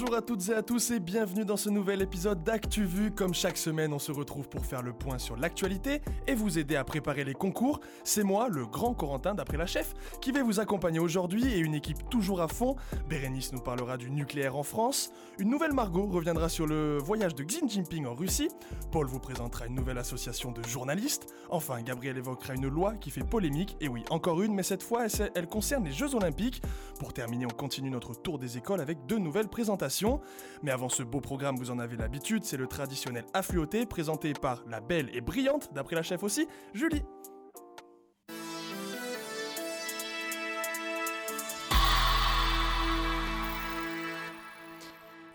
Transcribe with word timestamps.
Bonjour 0.00 0.16
à 0.16 0.22
toutes 0.22 0.48
et 0.48 0.54
à 0.54 0.62
tous 0.62 0.92
et 0.92 0.98
bienvenue 0.98 1.44
dans 1.44 1.58
ce 1.58 1.68
nouvel 1.68 2.00
épisode 2.00 2.42
d'ActuVu. 2.42 3.10
Comme 3.10 3.34
chaque 3.34 3.58
semaine, 3.58 3.92
on 3.92 3.98
se 3.98 4.10
retrouve 4.10 4.48
pour 4.48 4.64
faire 4.64 4.80
le 4.80 4.94
point 4.94 5.18
sur 5.18 5.36
l'actualité 5.36 6.00
et 6.26 6.34
vous 6.34 6.58
aider 6.58 6.74
à 6.76 6.84
préparer 6.84 7.22
les 7.22 7.34
concours. 7.34 7.80
C'est 8.02 8.22
moi, 8.22 8.48
le 8.48 8.64
grand 8.64 8.94
Corentin 8.94 9.34
d'après 9.34 9.58
la 9.58 9.66
chef, 9.66 9.92
qui 10.22 10.32
vais 10.32 10.40
vous 10.40 10.58
accompagner 10.58 11.00
aujourd'hui 11.00 11.52
et 11.52 11.58
une 11.58 11.74
équipe 11.74 12.08
toujours 12.08 12.40
à 12.40 12.48
fond. 12.48 12.76
Bérénice 13.10 13.52
nous 13.52 13.60
parlera 13.60 13.98
du 13.98 14.10
nucléaire 14.10 14.56
en 14.56 14.62
France. 14.62 15.12
Une 15.38 15.50
nouvelle 15.50 15.74
Margot 15.74 16.06
reviendra 16.06 16.48
sur 16.48 16.66
le 16.66 16.96
voyage 16.96 17.34
de 17.34 17.44
Xi 17.44 17.60
Jinping 17.68 18.06
en 18.06 18.14
Russie. 18.14 18.48
Paul 18.92 19.06
vous 19.06 19.20
présentera 19.20 19.66
une 19.66 19.74
nouvelle 19.74 19.98
association 19.98 20.50
de 20.50 20.62
journalistes. 20.66 21.26
Enfin, 21.50 21.82
Gabriel 21.82 22.16
évoquera 22.16 22.54
une 22.54 22.68
loi 22.68 22.94
qui 22.94 23.10
fait 23.10 23.22
polémique. 23.22 23.76
Et 23.82 23.88
oui, 23.88 24.04
encore 24.08 24.40
une, 24.40 24.54
mais 24.54 24.62
cette 24.62 24.82
fois, 24.82 25.08
elle, 25.34 25.46
concerne 25.46 25.84
les 25.84 25.92
Jeux 25.92 26.14
Olympiques. 26.14 26.62
Pour 26.98 27.12
terminer, 27.12 27.44
on 27.44 27.54
continue 27.54 27.90
notre 27.90 28.14
tour 28.14 28.38
des 28.38 28.56
écoles 28.56 28.80
avec 28.80 29.04
deux 29.04 29.18
nouvelles 29.18 29.48
Mais 30.62 30.70
avant 30.70 30.88
ce 30.88 31.02
beau 31.02 31.20
programme, 31.20 31.56
vous 31.56 31.70
en 31.70 31.78
avez 31.78 31.96
l'habitude, 31.96 32.44
c'est 32.44 32.56
le 32.56 32.66
traditionnel 32.66 33.24
affluoté 33.32 33.86
présenté 33.86 34.32
par 34.32 34.62
la 34.68 34.80
belle 34.80 35.10
et 35.14 35.20
brillante, 35.20 35.70
d'après 35.74 35.96
la 35.96 36.02
chef 36.02 36.22
aussi, 36.22 36.46
Julie. 36.74 37.02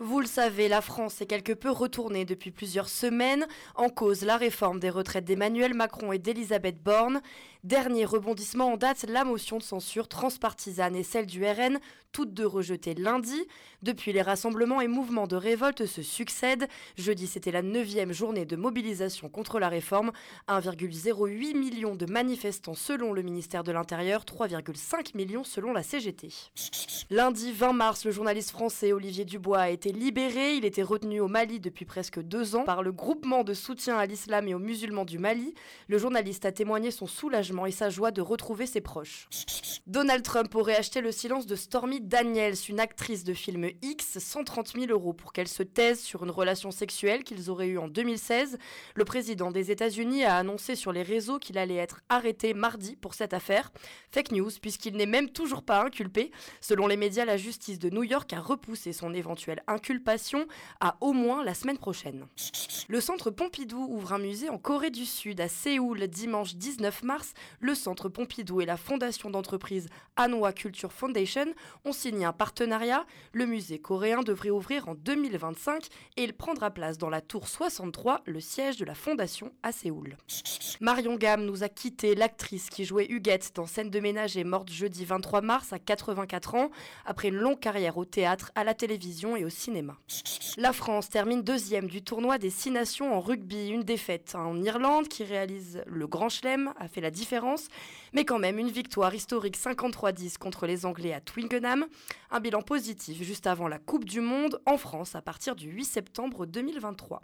Vous 0.05 0.19
le 0.19 0.27
savez, 0.27 0.67
la 0.67 0.81
France 0.81 1.19
est 1.21 1.25
quelque 1.25 1.51
peu 1.51 1.71
retournée 1.71 2.25
depuis 2.25 2.51
plusieurs 2.51 2.89
semaines, 2.89 3.47
en 3.73 3.89
cause 3.89 4.21
la 4.21 4.37
réforme 4.37 4.79
des 4.79 4.91
retraites 4.91 5.25
d'Emmanuel 5.25 5.73
Macron 5.73 6.11
et 6.11 6.19
d'Elisabeth 6.19 6.79
Borne. 6.79 7.23
Dernier 7.63 8.05
rebondissement 8.05 8.73
en 8.73 8.77
date, 8.77 9.07
la 9.09 9.23
motion 9.23 9.57
de 9.57 9.63
censure 9.63 10.07
transpartisane 10.07 10.95
et 10.95 11.01
celle 11.01 11.25
du 11.25 11.43
RN, 11.43 11.79
toutes 12.11 12.35
deux 12.35 12.45
rejetées 12.45 12.93
lundi. 12.93 13.47
Depuis, 13.81 14.13
les 14.13 14.21
rassemblements 14.21 14.79
et 14.79 14.87
mouvements 14.87 15.25
de 15.25 15.35
révolte 15.35 15.87
se 15.87 16.03
succèdent. 16.03 16.67
Jeudi, 16.95 17.25
c'était 17.25 17.51
la 17.51 17.63
neuvième 17.63 18.13
journée 18.13 18.45
de 18.45 18.55
mobilisation 18.55 19.27
contre 19.27 19.59
la 19.59 19.67
réforme. 19.67 20.11
1,08 20.47 21.57
million 21.57 21.95
de 21.95 22.05
manifestants 22.05 22.75
selon 22.75 23.13
le 23.13 23.23
ministère 23.23 23.63
de 23.63 23.71
l'Intérieur, 23.71 24.25
3,5 24.25 25.17
millions 25.17 25.43
selon 25.43 25.73
la 25.73 25.81
CGT. 25.81 26.29
Lundi 27.09 27.51
20 27.51 27.73
mars, 27.73 28.05
le 28.05 28.11
journaliste 28.11 28.51
français 28.51 28.93
Olivier 28.93 29.25
Dubois 29.25 29.59
a 29.59 29.69
été 29.71 29.91
libéré. 29.95 30.55
Il 30.55 30.65
était 30.65 30.83
retenu 30.83 31.19
au 31.19 31.27
Mali 31.27 31.59
depuis 31.59 31.85
presque 31.85 32.19
deux 32.19 32.55
ans 32.55 32.63
par 32.63 32.83
le 32.83 32.91
groupement 32.91 33.43
de 33.43 33.53
soutien 33.53 33.97
à 33.97 34.05
l'islam 34.05 34.47
et 34.47 34.53
aux 34.53 34.59
musulmans 34.59 35.05
du 35.05 35.17
Mali. 35.17 35.55
Le 35.87 35.97
journaliste 35.97 36.45
a 36.45 36.51
témoigné 36.51 36.91
son 36.91 37.07
soulagement 37.07 37.65
et 37.65 37.71
sa 37.71 37.89
joie 37.89 38.11
de 38.11 38.21
retrouver 38.21 38.67
ses 38.67 38.81
proches. 38.81 39.27
Donald 39.87 40.23
Trump 40.23 40.53
aurait 40.55 40.75
acheté 40.75 40.99
le 41.01 41.11
silence 41.11 41.45
de 41.45 41.55
Stormy 41.55 42.01
Daniels, 42.01 42.55
une 42.67 42.79
actrice 42.79 43.23
de 43.23 43.33
film 43.33 43.69
X, 43.81 44.19
130 44.19 44.73
000 44.73 44.85
euros 44.91 45.13
pour 45.13 45.31
qu'elle 45.31 45.47
se 45.47 45.63
taise 45.63 45.99
sur 45.99 46.23
une 46.23 46.31
relation 46.31 46.71
sexuelle 46.71 47.23
qu'ils 47.23 47.49
auraient 47.49 47.67
eue 47.67 47.77
en 47.77 47.87
2016. 47.87 48.57
Le 48.95 49.05
président 49.05 49.51
des 49.51 49.71
États-Unis 49.71 50.25
a 50.25 50.37
annoncé 50.37 50.75
sur 50.75 50.91
les 50.91 51.03
réseaux 51.03 51.39
qu'il 51.39 51.57
allait 51.57 51.75
être 51.75 52.01
arrêté 52.09 52.53
mardi 52.53 52.95
pour 52.95 53.13
cette 53.13 53.33
affaire. 53.33 53.71
Fake 54.11 54.31
news, 54.31 54.51
puisqu'il 54.61 54.95
n'est 54.97 55.05
même 55.05 55.29
toujours 55.29 55.63
pas 55.63 55.83
inculpé. 55.83 56.31
Selon 56.61 56.87
les 56.87 56.97
médias, 56.97 57.25
la 57.25 57.37
justice 57.37 57.79
de 57.79 57.89
New 57.89 58.03
York 58.03 58.33
a 58.33 58.41
repoussé 58.41 58.91
son 58.91 59.13
éventuelle 59.13 59.63
inculpation 59.67 59.84
à 60.79 60.97
au 61.01 61.13
moins 61.13 61.43
la 61.43 61.53
semaine 61.53 61.77
prochaine. 61.77 62.25
Le 62.87 63.01
centre 63.01 63.31
Pompidou 63.31 63.87
ouvre 63.89 64.13
un 64.13 64.19
musée 64.19 64.49
en 64.49 64.57
Corée 64.57 64.91
du 64.91 65.05
Sud 65.05 65.41
à 65.41 65.47
Séoul 65.47 66.07
dimanche 66.07 66.55
19 66.55 67.03
mars. 67.03 67.33
Le 67.59 67.75
centre 67.75 68.09
Pompidou 68.09 68.61
et 68.61 68.65
la 68.65 68.77
fondation 68.77 69.29
d'entreprise 69.29 69.87
Anwa 70.15 70.53
Culture 70.53 70.91
Foundation 70.91 71.45
ont 71.83 71.91
signé 71.91 72.25
un 72.25 72.33
partenariat. 72.33 73.05
Le 73.33 73.45
musée 73.45 73.79
coréen 73.79 74.21
devrait 74.21 74.49
ouvrir 74.49 74.87
en 74.87 74.95
2025 74.95 75.87
et 76.17 76.23
il 76.23 76.33
prendra 76.33 76.71
place 76.71 76.97
dans 76.97 77.09
la 77.09 77.21
tour 77.21 77.47
63, 77.47 78.21
le 78.25 78.39
siège 78.39 78.77
de 78.77 78.85
la 78.85 78.95
fondation 78.95 79.51
à 79.63 79.71
Séoul. 79.71 80.17
Marion 80.79 81.15
Gamme 81.15 81.45
nous 81.45 81.63
a 81.63 81.69
quitté. 81.69 82.15
L'actrice 82.15 82.69
qui 82.69 82.85
jouait 82.85 83.07
Huguette 83.09 83.51
dans 83.55 83.65
Scène 83.65 83.89
de 83.89 83.99
ménage 83.99 84.37
est 84.37 84.43
morte 84.43 84.69
jeudi 84.69 85.05
23 85.05 85.41
mars 85.41 85.73
à 85.73 85.79
84 85.79 86.55
ans 86.55 86.69
après 87.05 87.29
une 87.29 87.35
longue 87.35 87.59
carrière 87.59 87.97
au 87.97 88.05
théâtre, 88.05 88.51
à 88.55 88.63
la 88.63 88.73
télévision 88.73 89.35
et 89.35 89.45
au 89.45 89.49
cinéma. 89.49 89.74
La 90.57 90.71
France 90.71 91.09
termine 91.09 91.43
deuxième 91.43 91.87
du 91.87 92.01
tournoi 92.01 92.37
des 92.37 92.49
six 92.49 92.71
nations 92.71 93.13
en 93.13 93.19
rugby. 93.19 93.69
Une 93.69 93.83
défaite 93.83 94.35
en 94.35 94.61
Irlande 94.63 95.07
qui 95.07 95.23
réalise 95.23 95.83
le 95.85 96.07
Grand 96.07 96.29
Chelem 96.29 96.73
a 96.79 96.87
fait 96.87 97.01
la 97.01 97.11
différence, 97.11 97.67
mais 98.13 98.23
quand 98.23 98.39
même 98.39 98.57
une 98.57 98.69
victoire 98.69 99.13
historique 99.13 99.57
53-10 99.57 100.37
contre 100.37 100.65
les 100.65 100.85
Anglais 100.85 101.13
à 101.13 101.19
Twickenham. 101.19 101.85
Un 102.31 102.39
bilan 102.39 102.61
positif 102.61 103.21
juste 103.21 103.47
avant 103.47 103.67
la 103.67 103.79
Coupe 103.79 104.05
du 104.05 104.21
Monde 104.21 104.61
en 104.65 104.77
France 104.77 105.15
à 105.15 105.21
partir 105.21 105.55
du 105.55 105.69
8 105.69 105.85
septembre 105.85 106.45
2023. 106.45 107.21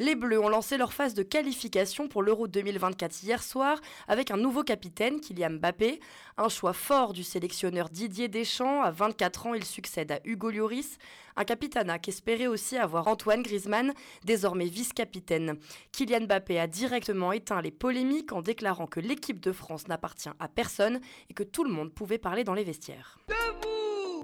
Les 0.00 0.16
Bleus 0.16 0.40
ont 0.40 0.48
lancé 0.48 0.76
leur 0.76 0.92
phase 0.92 1.14
de 1.14 1.22
qualification 1.22 2.08
pour 2.08 2.22
l'Euro 2.22 2.48
2024 2.48 3.22
hier 3.22 3.42
soir 3.42 3.80
avec 4.08 4.30
un 4.30 4.36
nouveau 4.36 4.64
capitaine, 4.64 5.20
Kylian 5.20 5.50
Mbappé. 5.50 6.00
Un 6.36 6.48
choix 6.48 6.72
fort 6.72 7.12
du 7.12 7.22
sélectionneur 7.22 7.88
Didier 7.88 8.28
Deschamps. 8.28 8.82
À 8.82 8.90
24 8.90 9.46
ans, 9.46 9.54
il 9.54 9.64
succède 9.64 10.10
à 10.10 10.18
Hugo 10.24 10.50
Lloris. 10.50 10.98
Un 11.36 11.44
capitana 11.84 11.98
qu'espérait 11.98 12.46
aussi 12.46 12.76
avoir 12.76 13.08
Antoine 13.08 13.42
Griezmann, 13.42 13.92
désormais 14.24 14.66
vice-capitaine. 14.66 15.58
Kylian 15.92 16.22
Mbappé 16.26 16.58
a 16.58 16.66
directement 16.66 17.32
éteint 17.32 17.60
les 17.60 17.70
polémiques 17.70 18.32
en 18.32 18.42
déclarant 18.42 18.86
que 18.86 19.00
l'équipe 19.00 19.40
de 19.40 19.52
France 19.52 19.88
n'appartient 19.88 20.30
à 20.38 20.48
personne 20.48 21.00
et 21.30 21.34
que 21.34 21.42
tout 21.42 21.64
le 21.64 21.70
monde 21.70 21.92
pouvait 21.92 22.18
parler 22.18 22.44
dans 22.44 22.54
les 22.54 22.64
vestiaires. 22.64 23.18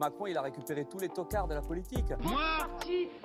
Macron, 0.01 0.27
il 0.29 0.37
a 0.39 0.41
récupéré 0.41 0.87
tous 0.91 0.99
les 0.99 1.11
tocards 1.11 1.47
de 1.47 1.53
la 1.53 1.61
politique. 1.61 2.07
Moi 2.23 2.67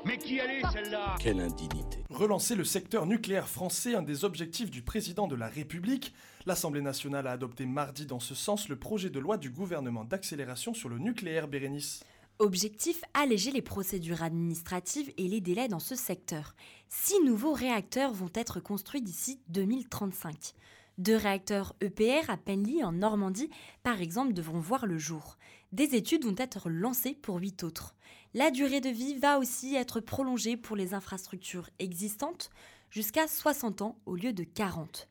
Mais 0.03 0.17
qui 0.17 0.41
allait 0.41 0.61
celle-là? 0.73 1.15
Quelle 1.21 1.39
indignité. 1.39 2.03
Relancer 2.09 2.53
le 2.53 2.65
secteur 2.65 3.05
nucléaire 3.05 3.47
français, 3.47 3.95
un 3.95 4.01
des 4.01 4.25
objectifs 4.25 4.69
du 4.69 4.81
président 4.81 5.27
de 5.27 5.35
la 5.35 5.47
République. 5.47 6.13
L'Assemblée 6.45 6.81
nationale 6.81 7.27
a 7.27 7.31
adopté 7.31 7.65
mardi 7.65 8.05
dans 8.05 8.19
ce 8.19 8.35
sens 8.35 8.67
le 8.67 8.75
projet 8.75 9.09
de 9.09 9.19
loi 9.19 9.37
du 9.37 9.49
gouvernement 9.49 10.03
d'accélération 10.03 10.73
sur 10.73 10.89
le 10.89 10.97
nucléaire, 10.97 11.47
Bérénice. 11.47 12.03
Objectif 12.39 13.01
alléger 13.13 13.51
les 13.51 13.61
procédures 13.61 14.21
administratives 14.21 15.09
et 15.17 15.29
les 15.29 15.39
délais 15.39 15.69
dans 15.69 15.79
ce 15.79 15.95
secteur. 15.95 16.53
Six 16.89 17.21
nouveaux 17.23 17.53
réacteurs 17.53 18.11
vont 18.11 18.31
être 18.33 18.59
construits 18.59 19.01
d'ici 19.01 19.39
2035. 19.47 20.53
Deux 20.97 21.15
réacteurs 21.15 21.75
EPR 21.79 22.29
à 22.29 22.35
Penly 22.35 22.83
en 22.83 22.91
Normandie, 22.91 23.49
par 23.83 24.01
exemple, 24.01 24.33
devront 24.33 24.59
voir 24.59 24.85
le 24.85 24.97
jour. 24.97 25.37
Des 25.71 25.95
études 25.95 26.25
vont 26.25 26.35
être 26.37 26.69
lancées 26.69 27.13
pour 27.13 27.37
huit 27.37 27.63
autres. 27.63 27.95
La 28.33 28.51
durée 28.51 28.81
de 28.81 28.89
vie 28.89 29.15
va 29.15 29.39
aussi 29.39 29.75
être 29.75 30.01
prolongée 30.01 30.57
pour 30.57 30.75
les 30.75 30.93
infrastructures 30.93 31.69
existantes 31.79 32.49
jusqu'à 32.89 33.29
60 33.29 33.81
ans 33.81 33.97
au 34.05 34.17
lieu 34.17 34.33
de 34.33 34.43
40. 34.43 35.07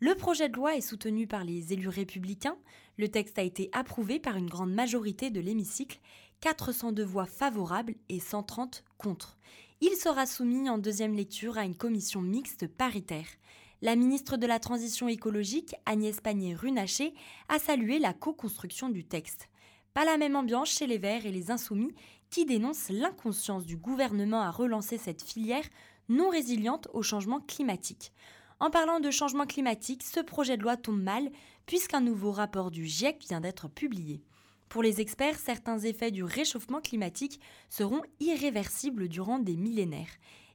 Le 0.00 0.14
projet 0.14 0.50
de 0.50 0.56
loi 0.56 0.76
est 0.76 0.82
soutenu 0.82 1.26
par 1.26 1.42
les 1.42 1.72
élus 1.72 1.88
républicains. 1.88 2.58
Le 2.98 3.08
texte 3.08 3.38
a 3.38 3.42
été 3.42 3.70
approuvé 3.72 4.18
par 4.18 4.36
une 4.36 4.48
grande 4.48 4.74
majorité 4.74 5.30
de 5.30 5.40
l'hémicycle, 5.40 6.00
402 6.40 7.04
voix 7.04 7.26
favorables 7.26 7.94
et 8.08 8.20
130 8.20 8.84
contre. 8.98 9.38
Il 9.80 9.94
sera 9.96 10.26
soumis 10.26 10.68
en 10.68 10.78
deuxième 10.78 11.14
lecture 11.14 11.58
à 11.58 11.64
une 11.64 11.76
commission 11.76 12.20
mixte 12.20 12.66
paritaire. 12.66 13.26
La 13.82 13.94
ministre 13.94 14.36
de 14.36 14.46
la 14.46 14.58
Transition 14.58 15.06
écologique, 15.08 15.74
Agnès 15.84 16.20
Pannier-Runacher, 16.20 17.14
a 17.48 17.58
salué 17.58 17.98
la 17.98 18.14
co-construction 18.14 18.88
du 18.88 19.04
texte. 19.04 19.48
Pas 19.92 20.04
la 20.04 20.16
même 20.16 20.36
ambiance 20.36 20.70
chez 20.70 20.86
les 20.86 20.98
Verts 20.98 21.26
et 21.26 21.32
les 21.32 21.50
Insoumis, 21.50 21.94
qui 22.30 22.44
dénoncent 22.44 22.88
l'inconscience 22.90 23.64
du 23.64 23.76
gouvernement 23.76 24.40
à 24.40 24.50
relancer 24.50 24.98
cette 24.98 25.22
filière 25.22 25.64
non 26.08 26.30
résiliente 26.30 26.88
au 26.92 27.02
changement 27.02 27.40
climatique. 27.40 28.12
En 28.60 28.70
parlant 28.70 29.00
de 29.00 29.10
changement 29.10 29.46
climatique, 29.46 30.02
ce 30.02 30.20
projet 30.20 30.56
de 30.56 30.62
loi 30.62 30.76
tombe 30.76 31.02
mal 31.02 31.30
puisqu'un 31.66 32.00
nouveau 32.00 32.32
rapport 32.32 32.70
du 32.70 32.86
GIEC 32.86 33.24
vient 33.28 33.40
d'être 33.40 33.68
publié. 33.68 34.22
Pour 34.68 34.82
les 34.82 35.00
experts, 35.00 35.38
certains 35.38 35.78
effets 35.78 36.10
du 36.10 36.24
réchauffement 36.24 36.80
climatique 36.80 37.40
seront 37.68 38.02
irréversibles 38.20 39.08
durant 39.08 39.38
des 39.38 39.56
millénaires. 39.56 40.10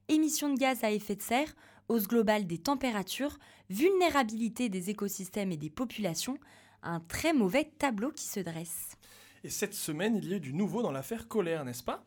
Émissions 0.09 0.53
de 0.53 0.59
gaz 0.59 0.83
à 0.83 0.91
effet 0.91 1.15
de 1.15 1.21
serre, 1.21 1.55
hausse 1.87 2.07
globale 2.07 2.45
des 2.45 2.57
températures, 2.57 3.37
vulnérabilité 3.69 4.69
des 4.69 4.89
écosystèmes 4.89 5.51
et 5.51 5.57
des 5.57 5.69
populations, 5.69 6.37
un 6.83 6.99
très 6.99 7.33
mauvais 7.33 7.71
tableau 7.77 8.11
qui 8.11 8.25
se 8.25 8.39
dresse. 8.39 8.97
Et 9.43 9.49
cette 9.49 9.73
semaine, 9.73 10.17
il 10.17 10.27
y 10.29 10.33
a 10.33 10.37
eu 10.37 10.41
du 10.41 10.53
nouveau 10.53 10.81
dans 10.81 10.91
l'affaire 10.91 11.27
Colère, 11.27 11.65
n'est-ce 11.65 11.83
pas? 11.83 12.05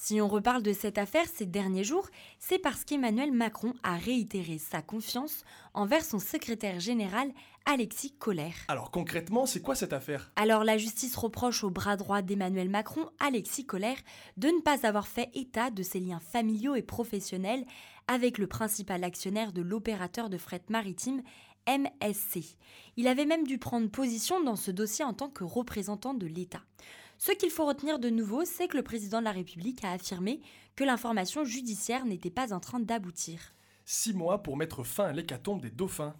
Si 0.00 0.20
on 0.20 0.28
reparle 0.28 0.62
de 0.62 0.72
cette 0.72 0.96
affaire 0.96 1.26
ces 1.26 1.44
derniers 1.44 1.82
jours, 1.82 2.08
c'est 2.38 2.60
parce 2.60 2.84
qu'Emmanuel 2.84 3.32
Macron 3.32 3.74
a 3.82 3.96
réitéré 3.96 4.58
sa 4.58 4.80
confiance 4.80 5.44
envers 5.74 6.04
son 6.04 6.20
secrétaire 6.20 6.78
général 6.78 7.32
Alexis 7.70 8.12
Kohler. 8.12 8.52
Alors 8.68 8.90
concrètement, 8.90 9.44
c'est 9.44 9.60
quoi 9.60 9.74
cette 9.74 9.92
affaire? 9.92 10.32
Alors 10.36 10.64
la 10.64 10.78
justice 10.78 11.14
reproche 11.14 11.62
au 11.64 11.68
bras 11.68 11.98
droit 11.98 12.22
d'Emmanuel 12.22 12.70
Macron, 12.70 13.10
Alexis 13.20 13.66
Kohler, 13.66 13.96
de 14.38 14.48
ne 14.48 14.62
pas 14.62 14.86
avoir 14.86 15.06
fait 15.06 15.28
état 15.34 15.70
de 15.70 15.82
ses 15.82 16.00
liens 16.00 16.18
familiaux 16.18 16.76
et 16.76 16.82
professionnels 16.82 17.66
avec 18.06 18.38
le 18.38 18.46
principal 18.46 19.04
actionnaire 19.04 19.52
de 19.52 19.60
l'opérateur 19.60 20.30
de 20.30 20.38
fret 20.38 20.62
maritime 20.70 21.20
MSC. 21.68 22.56
Il 22.96 23.06
avait 23.06 23.26
même 23.26 23.46
dû 23.46 23.58
prendre 23.58 23.90
position 23.90 24.42
dans 24.42 24.56
ce 24.56 24.70
dossier 24.70 25.04
en 25.04 25.12
tant 25.12 25.28
que 25.28 25.44
représentant 25.44 26.14
de 26.14 26.26
l'État. 26.26 26.62
Ce 27.18 27.32
qu'il 27.32 27.50
faut 27.50 27.66
retenir 27.66 27.98
de 27.98 28.08
nouveau, 28.08 28.46
c'est 28.46 28.68
que 28.68 28.78
le 28.78 28.82
président 28.82 29.18
de 29.18 29.24
la 29.24 29.32
République 29.32 29.84
a 29.84 29.92
affirmé 29.92 30.40
que 30.74 30.84
l'information 30.84 31.44
judiciaire 31.44 32.06
n'était 32.06 32.30
pas 32.30 32.54
en 32.54 32.60
train 32.60 32.80
d'aboutir. 32.80 33.52
Six 33.84 34.14
mois 34.14 34.42
pour 34.42 34.56
mettre 34.56 34.84
fin 34.84 35.04
à 35.04 35.12
l'hécatombe 35.12 35.60
des 35.60 35.70
dauphins. 35.70 36.14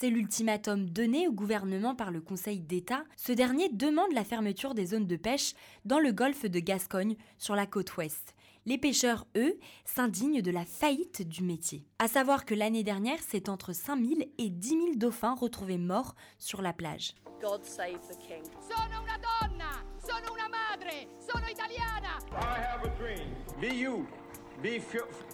C'est 0.00 0.10
l'ultimatum 0.10 0.88
donné 0.88 1.26
au 1.26 1.32
gouvernement 1.32 1.96
par 1.96 2.12
le 2.12 2.20
Conseil 2.20 2.60
d'État. 2.60 3.02
Ce 3.16 3.32
dernier 3.32 3.68
demande 3.68 4.12
la 4.12 4.22
fermeture 4.22 4.74
des 4.74 4.86
zones 4.86 5.08
de 5.08 5.16
pêche 5.16 5.54
dans 5.84 5.98
le 5.98 6.12
golfe 6.12 6.44
de 6.44 6.60
Gascogne, 6.60 7.16
sur 7.36 7.56
la 7.56 7.66
côte 7.66 7.96
ouest. 7.96 8.36
Les 8.64 8.78
pêcheurs, 8.78 9.26
eux, 9.36 9.58
s'indignent 9.84 10.40
de 10.40 10.52
la 10.52 10.64
faillite 10.64 11.26
du 11.26 11.42
métier. 11.42 11.84
À 11.98 12.06
savoir 12.06 12.44
que 12.44 12.54
l'année 12.54 12.84
dernière, 12.84 13.18
c'est 13.26 13.48
entre 13.48 13.72
5000 13.72 14.28
et 14.38 14.50
10 14.50 14.68
000 14.68 14.82
dauphins 14.94 15.34
retrouvés 15.34 15.78
morts 15.78 16.14
sur 16.38 16.62
la 16.62 16.72
plage. 16.72 17.16
God 17.42 17.64
save 17.64 17.98
the 18.08 18.16
king. 18.18 18.44
Sono 18.60 19.02
una 19.02 19.18
donna, 19.18 19.84
sono 20.00 20.32
una 20.32 20.48
madre, 20.48 21.08
sono 21.18 21.44
italiana. 21.48 22.18
I 22.30 22.60
have 22.60 22.86
a 22.86 22.94
dream. 22.96 23.34
Be 23.60 23.74
you. 23.74 24.06
Be, 24.60 24.80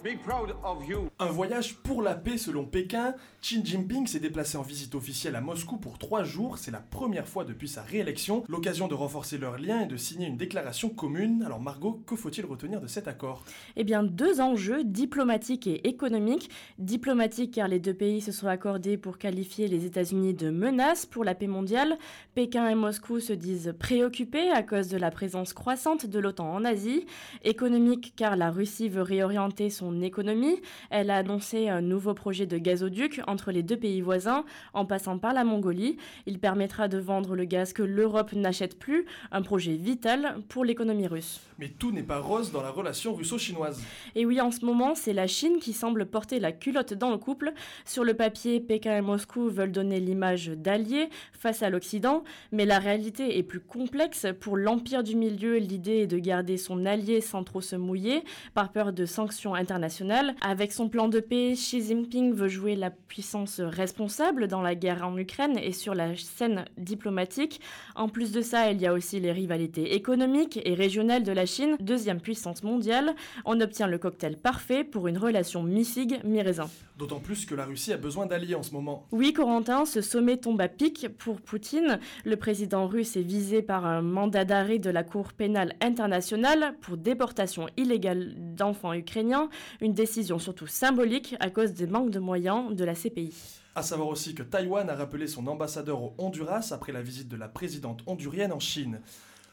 be 0.03 0.15
proud 0.23 0.55
of 0.63 0.87
you. 0.87 1.07
Un 1.17 1.31
voyage 1.31 1.77
pour 1.77 2.03
la 2.03 2.13
paix 2.13 2.37
selon 2.37 2.63
Pékin. 2.63 3.15
Xi 3.41 3.65
Jinping 3.65 4.05
s'est 4.05 4.19
déplacé 4.19 4.55
en 4.55 4.61
visite 4.61 4.93
officielle 4.93 5.35
à 5.35 5.41
Moscou 5.41 5.77
pour 5.77 5.97
trois 5.97 6.23
jours. 6.23 6.59
C'est 6.59 6.69
la 6.69 6.79
première 6.79 7.27
fois 7.27 7.43
depuis 7.43 7.67
sa 7.67 7.81
réélection. 7.81 8.43
L'occasion 8.47 8.87
de 8.87 8.93
renforcer 8.93 9.39
leurs 9.39 9.57
liens 9.57 9.81
et 9.81 9.85
de 9.87 9.97
signer 9.97 10.27
une 10.27 10.37
déclaration 10.37 10.89
commune. 10.89 11.41
Alors 11.43 11.59
Margot, 11.59 12.03
que 12.05 12.15
faut-il 12.15 12.45
retenir 12.45 12.81
de 12.81 12.85
cet 12.85 13.07
accord? 13.07 13.43
Eh 13.75 13.83
bien, 13.83 14.03
deux 14.03 14.41
enjeux, 14.41 14.83
diplomatiques 14.83 15.65
et 15.65 15.87
économiques. 15.87 16.51
Diplomatique 16.77 17.55
car 17.55 17.67
les 17.67 17.79
deux 17.79 17.95
pays 17.95 18.21
se 18.21 18.31
sont 18.31 18.47
accordés 18.47 18.97
pour 18.97 19.17
qualifier 19.17 19.67
les 19.67 19.85
États-Unis 19.85 20.35
de 20.35 20.51
menace 20.51 21.07
pour 21.07 21.23
la 21.23 21.33
paix 21.33 21.47
mondiale. 21.47 21.97
Pékin 22.35 22.69
et 22.69 22.75
Moscou 22.75 23.19
se 23.19 23.33
disent 23.33 23.73
préoccupés 23.79 24.51
à 24.51 24.61
cause 24.61 24.87
de 24.87 24.97
la 24.97 25.09
présence 25.09 25.53
croissante 25.53 26.05
de 26.05 26.19
l'OTAN 26.19 26.53
en 26.53 26.63
Asie. 26.63 27.07
Économique 27.43 28.13
car 28.15 28.35
la 28.35 28.51
Russie 28.51 28.87
veut 28.87 29.01
réorienter 29.15 29.69
son 29.69 30.01
économie. 30.01 30.61
Elle 30.89 31.09
a 31.09 31.17
annoncé 31.17 31.69
un 31.69 31.81
nouveau 31.81 32.13
projet 32.13 32.45
de 32.45 32.57
gazoduc 32.57 33.21
entre 33.27 33.51
les 33.51 33.63
deux 33.63 33.77
pays 33.77 34.01
voisins 34.01 34.43
en 34.73 34.85
passant 34.85 35.17
par 35.17 35.33
la 35.33 35.43
Mongolie. 35.43 35.97
Il 36.25 36.39
permettra 36.39 36.87
de 36.87 36.97
vendre 36.97 37.35
le 37.35 37.45
gaz 37.45 37.71
que 37.71 37.83
l'Europe 37.83 38.33
n'achète 38.33 38.77
plus, 38.77 39.05
un 39.31 39.41
projet 39.41 39.73
vital 39.73 40.37
pour 40.49 40.65
l'économie 40.65 41.07
russe. 41.07 41.39
Mais 41.59 41.69
tout 41.69 41.91
n'est 41.91 42.03
pas 42.03 42.19
rose 42.19 42.51
dans 42.51 42.61
la 42.61 42.71
relation 42.71 43.15
russo-chinoise. 43.15 43.81
Et 44.15 44.25
oui, 44.25 44.41
en 44.41 44.51
ce 44.51 44.65
moment, 44.65 44.95
c'est 44.95 45.13
la 45.13 45.27
Chine 45.27 45.59
qui 45.59 45.71
semble 45.71 46.05
porter 46.05 46.39
la 46.39 46.51
culotte 46.51 46.93
dans 46.93 47.11
le 47.11 47.17
couple. 47.17 47.53
Sur 47.85 48.03
le 48.03 48.13
papier, 48.13 48.59
Pékin 48.59 48.97
et 48.97 49.01
Moscou 49.01 49.47
veulent 49.49 49.71
donner 49.71 50.01
l'image 50.01 50.47
d'alliés 50.49 51.09
face 51.31 51.63
à 51.63 51.69
l'Occident, 51.69 52.23
mais 52.51 52.65
la 52.65 52.79
réalité 52.79 53.37
est 53.37 53.43
plus 53.43 53.61
complexe. 53.61 54.27
Pour 54.41 54.57
l'Empire 54.57 55.03
du 55.03 55.15
Milieu, 55.15 55.57
l'idée 55.57 55.99
est 55.99 56.07
de 56.07 56.17
garder 56.17 56.57
son 56.57 56.85
allié 56.85 57.21
sans 57.21 57.45
trop 57.45 57.61
se 57.61 57.77
mouiller, 57.77 58.23
par 58.53 58.71
peur 58.71 58.91
de 58.91 59.04
sanctions 59.05 59.55
internationales. 59.55 60.35
Avec 60.41 60.71
son 60.71 60.89
plan 60.89 61.07
de 61.07 61.19
paix, 61.19 61.53
Xi 61.55 61.81
Jinping 61.81 62.33
veut 62.33 62.47
jouer 62.47 62.75
la 62.75 62.89
puissance 62.89 63.59
responsable 63.59 64.47
dans 64.47 64.61
la 64.61 64.75
guerre 64.75 65.05
en 65.05 65.17
Ukraine 65.17 65.57
et 65.57 65.71
sur 65.71 65.95
la 65.95 66.15
scène 66.15 66.65
diplomatique. 66.77 67.61
En 67.95 68.09
plus 68.09 68.31
de 68.31 68.41
ça, 68.41 68.71
il 68.71 68.81
y 68.81 68.87
a 68.87 68.93
aussi 68.93 69.19
les 69.19 69.31
rivalités 69.31 69.95
économiques 69.95 70.59
et 70.63 70.73
régionales 70.73 71.23
de 71.23 71.31
la 71.31 71.45
Chine, 71.45 71.77
deuxième 71.79 72.21
puissance 72.21 72.63
mondiale. 72.63 73.15
On 73.45 73.59
obtient 73.61 73.87
le 73.87 73.97
cocktail 73.97 74.37
parfait 74.37 74.83
pour 74.83 75.07
une 75.07 75.17
relation 75.17 75.63
mi-figue, 75.63 76.19
mi-raisin. 76.23 76.69
D'autant 76.97 77.19
plus 77.19 77.45
que 77.45 77.55
la 77.55 77.65
Russie 77.65 77.91
a 77.91 77.97
besoin 77.97 78.25
d'alliés 78.25 78.55
en 78.55 78.63
ce 78.63 78.71
moment. 78.71 79.05
Oui, 79.11 79.33
Corentin, 79.33 79.85
ce 79.85 80.01
sommet 80.01 80.37
tombe 80.37 80.61
à 80.61 80.69
pic 80.69 81.09
pour 81.17 81.41
Poutine. 81.41 81.99
Le 82.23 82.37
président 82.37 82.87
russe 82.87 83.17
est 83.17 83.21
visé 83.21 83.61
par 83.61 83.85
un 83.85 84.01
mandat 84.01 84.45
d'arrêt 84.45 84.79
de 84.79 84.89
la 84.89 85.03
Cour 85.03 85.33
pénale 85.33 85.73
internationale 85.81 86.75
pour 86.81 86.97
déportation 86.97 87.67
illégale 87.75 88.33
d'enfants 88.37 88.93
ukrainiens, 88.97 89.49
une 89.81 89.93
décision 89.93 90.39
surtout 90.39 90.67
symbolique 90.67 91.35
à 91.39 91.49
cause 91.49 91.73
des 91.73 91.87
manques 91.87 92.11
de 92.11 92.19
moyens 92.19 92.75
de 92.75 92.83
la 92.83 92.95
CPI. 92.95 93.33
À 93.75 93.81
savoir 93.81 94.07
aussi 94.07 94.33
que 94.33 94.43
Taïwan 94.43 94.89
a 94.89 94.95
rappelé 94.95 95.27
son 95.27 95.47
ambassadeur 95.47 96.01
au 96.01 96.15
Honduras 96.17 96.69
après 96.71 96.93
la 96.93 97.01
visite 97.01 97.27
de 97.27 97.35
la 97.35 97.49
présidente 97.49 98.01
hondurienne 98.07 98.53
en 98.53 98.59
Chine. 98.59 99.01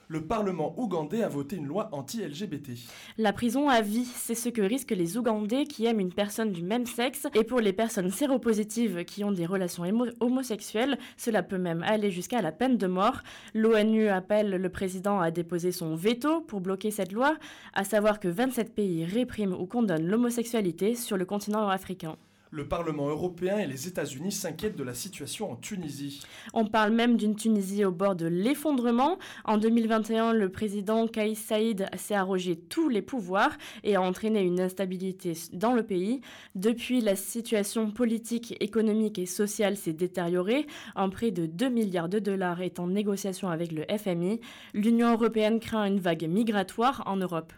Le 0.08 0.20
Parlement 0.20 0.75
ougandais 0.78 1.22
a 1.22 1.28
voté 1.28 1.56
une 1.56 1.66
loi 1.66 1.88
anti-LGBT. 1.93 2.72
La 3.19 3.32
prison 3.32 3.69
à 3.69 3.81
vie, 3.81 4.04
c'est 4.04 4.34
ce 4.34 4.49
que 4.49 4.60
risquent 4.60 4.90
les 4.90 5.16
Ougandais 5.16 5.64
qui 5.64 5.87
aiment 5.87 6.00
une 6.00 6.12
personne 6.12 6.52
du 6.52 6.62
même 6.62 6.87
sexe. 6.87 7.26
Et 7.34 7.44
pour 7.44 7.60
les 7.60 7.72
personnes 7.72 8.10
séropositives 8.10 9.04
qui 9.04 9.25
ont 9.25 9.32
des 9.32 9.46
relations 9.46 9.84
homosexuelles, 10.20 10.99
cela 11.16 11.43
peut 11.43 11.58
même 11.58 11.82
aller 11.82 12.10
jusqu'à 12.10 12.43
la 12.43 12.52
peine 12.52 12.76
de 12.76 12.87
mort. 12.87 13.22
L'ONU 13.54 14.08
appelle 14.08 14.50
le 14.50 14.69
président 14.69 15.20
à 15.20 15.31
déposer 15.31 15.72
son 15.72 15.94
veto 15.94 16.40
pour 16.40 16.60
bloquer 16.60 16.90
cette 16.90 17.12
loi, 17.12 17.37
à 17.72 17.84
savoir 17.84 18.20
que 18.20 18.28
27 18.28 18.75
pays 18.75 19.04
répriment 19.04 19.54
ou 19.54 19.66
condamnent 19.66 20.06
l'homosexualité 20.06 20.94
sur 20.94 21.16
le 21.16 21.25
continent 21.25 21.69
africain. 21.69 22.16
Le 22.54 22.69
Parlement 22.69 23.08
européen 23.08 23.56
et 23.56 23.66
les 23.66 23.88
États-Unis 23.88 24.31
s'inquiètent 24.31 24.76
de 24.76 24.82
la 24.82 24.93
situation 24.93 25.50
en 25.50 25.56
Tunisie. 25.56 26.20
On 26.52 26.66
parle 26.66 26.93
même 26.93 27.16
d'une 27.16 27.34
Tunisie 27.34 27.82
au 27.82 27.93
bord 27.93 28.14
de 28.14 28.26
l'effondrement. 28.26 29.19
En 29.46 29.56
2021, 29.56 30.34
le 30.34 30.50
président 30.50 31.06
Kais 31.06 31.34
Saïd 31.34 31.88
s'est 31.96 32.14
arrogé 32.14 32.56
tous 32.56 32.90
les 32.90 33.00
pouvoirs 33.00 33.56
et 33.84 33.96
a 33.96 34.02
entraîné 34.02 34.43
une 34.43 34.60
instabilité 34.60 35.32
dans 35.54 35.72
le 35.72 35.82
pays. 35.82 36.20
Depuis, 36.54 37.00
la 37.00 37.16
situation 37.16 37.90
politique, 37.90 38.54
économique 38.60 39.19
et 39.19 39.25
sociale 39.25 39.78
s'est 39.78 39.94
détériorée. 39.94 40.66
Un 40.94 41.08
prêt 41.08 41.31
de 41.31 41.46
2 41.46 41.70
milliards 41.70 42.10
de 42.10 42.19
dollars 42.19 42.60
est 42.60 42.78
en 42.78 42.87
négociation 42.87 43.49
avec 43.49 43.72
le 43.72 43.87
FMI. 43.96 44.40
L'Union 44.75 45.12
européenne 45.12 45.58
craint 45.58 45.87
une 45.87 46.00
vague 46.00 46.28
migratoire 46.28 47.02
en 47.06 47.16
Europe. 47.16 47.54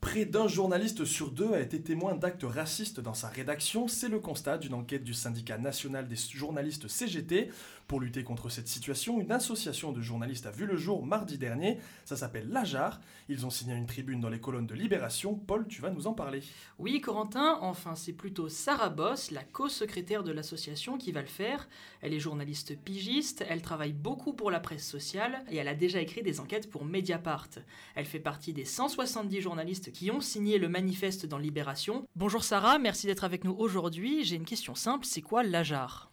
Près 0.00 0.24
d'un 0.24 0.48
journaliste 0.48 1.04
sur 1.04 1.30
deux 1.30 1.52
a 1.52 1.60
été 1.60 1.82
témoin 1.82 2.14
d'actes 2.14 2.44
racistes 2.44 2.98
dans 2.98 3.12
sa 3.12 3.28
rédaction. 3.28 3.88
C'est 3.88 4.08
le 4.08 4.20
constat 4.20 4.56
d'une 4.56 4.72
enquête 4.74 5.04
du 5.04 5.12
syndicat 5.12 5.58
national 5.58 6.08
des 6.08 6.16
journalistes 6.16 6.88
CGT. 6.88 7.50
Pour 7.88 8.00
lutter 8.00 8.22
contre 8.22 8.50
cette 8.50 8.68
situation, 8.68 9.18
une 9.18 9.32
association 9.32 9.92
de 9.92 10.02
journalistes 10.02 10.44
a 10.44 10.50
vu 10.50 10.66
le 10.66 10.76
jour 10.76 11.06
mardi 11.06 11.38
dernier. 11.38 11.78
Ça 12.04 12.18
s'appelle 12.18 12.50
l'AJAR. 12.50 13.00
Ils 13.30 13.46
ont 13.46 13.50
signé 13.50 13.74
une 13.74 13.86
tribune 13.86 14.20
dans 14.20 14.28
les 14.28 14.40
colonnes 14.40 14.66
de 14.66 14.74
Libération. 14.74 15.34
Paul, 15.34 15.66
tu 15.66 15.80
vas 15.80 15.88
nous 15.88 16.06
en 16.06 16.12
parler. 16.12 16.42
Oui, 16.78 17.00
Corentin, 17.00 17.56
enfin, 17.62 17.94
c'est 17.94 18.12
plutôt 18.12 18.50
Sarah 18.50 18.90
Boss, 18.90 19.30
la 19.30 19.42
co-secrétaire 19.42 20.22
de 20.22 20.32
l'association, 20.32 20.98
qui 20.98 21.12
va 21.12 21.22
le 21.22 21.28
faire. 21.28 21.66
Elle 22.02 22.12
est 22.12 22.20
journaliste 22.20 22.78
pigiste, 22.78 23.42
elle 23.48 23.62
travaille 23.62 23.94
beaucoup 23.94 24.34
pour 24.34 24.50
la 24.50 24.60
presse 24.60 24.86
sociale 24.86 25.42
et 25.50 25.56
elle 25.56 25.68
a 25.68 25.74
déjà 25.74 26.02
écrit 26.02 26.22
des 26.22 26.40
enquêtes 26.40 26.68
pour 26.68 26.84
Mediapart. 26.84 27.48
Elle 27.94 28.04
fait 28.04 28.20
partie 28.20 28.52
des 28.52 28.66
170 28.66 29.40
journalistes 29.40 29.92
qui 29.92 30.10
ont 30.10 30.20
signé 30.20 30.58
le 30.58 30.68
manifeste 30.68 31.24
dans 31.24 31.38
Libération. 31.38 32.06
Bonjour 32.16 32.44
Sarah, 32.44 32.78
merci 32.78 33.06
d'être 33.06 33.24
avec 33.24 33.44
nous 33.44 33.56
aujourd'hui. 33.58 34.24
J'ai 34.24 34.36
une 34.36 34.44
question 34.44 34.74
simple, 34.74 35.06
c'est 35.06 35.22
quoi 35.22 35.42
l'AJAR? 35.42 36.10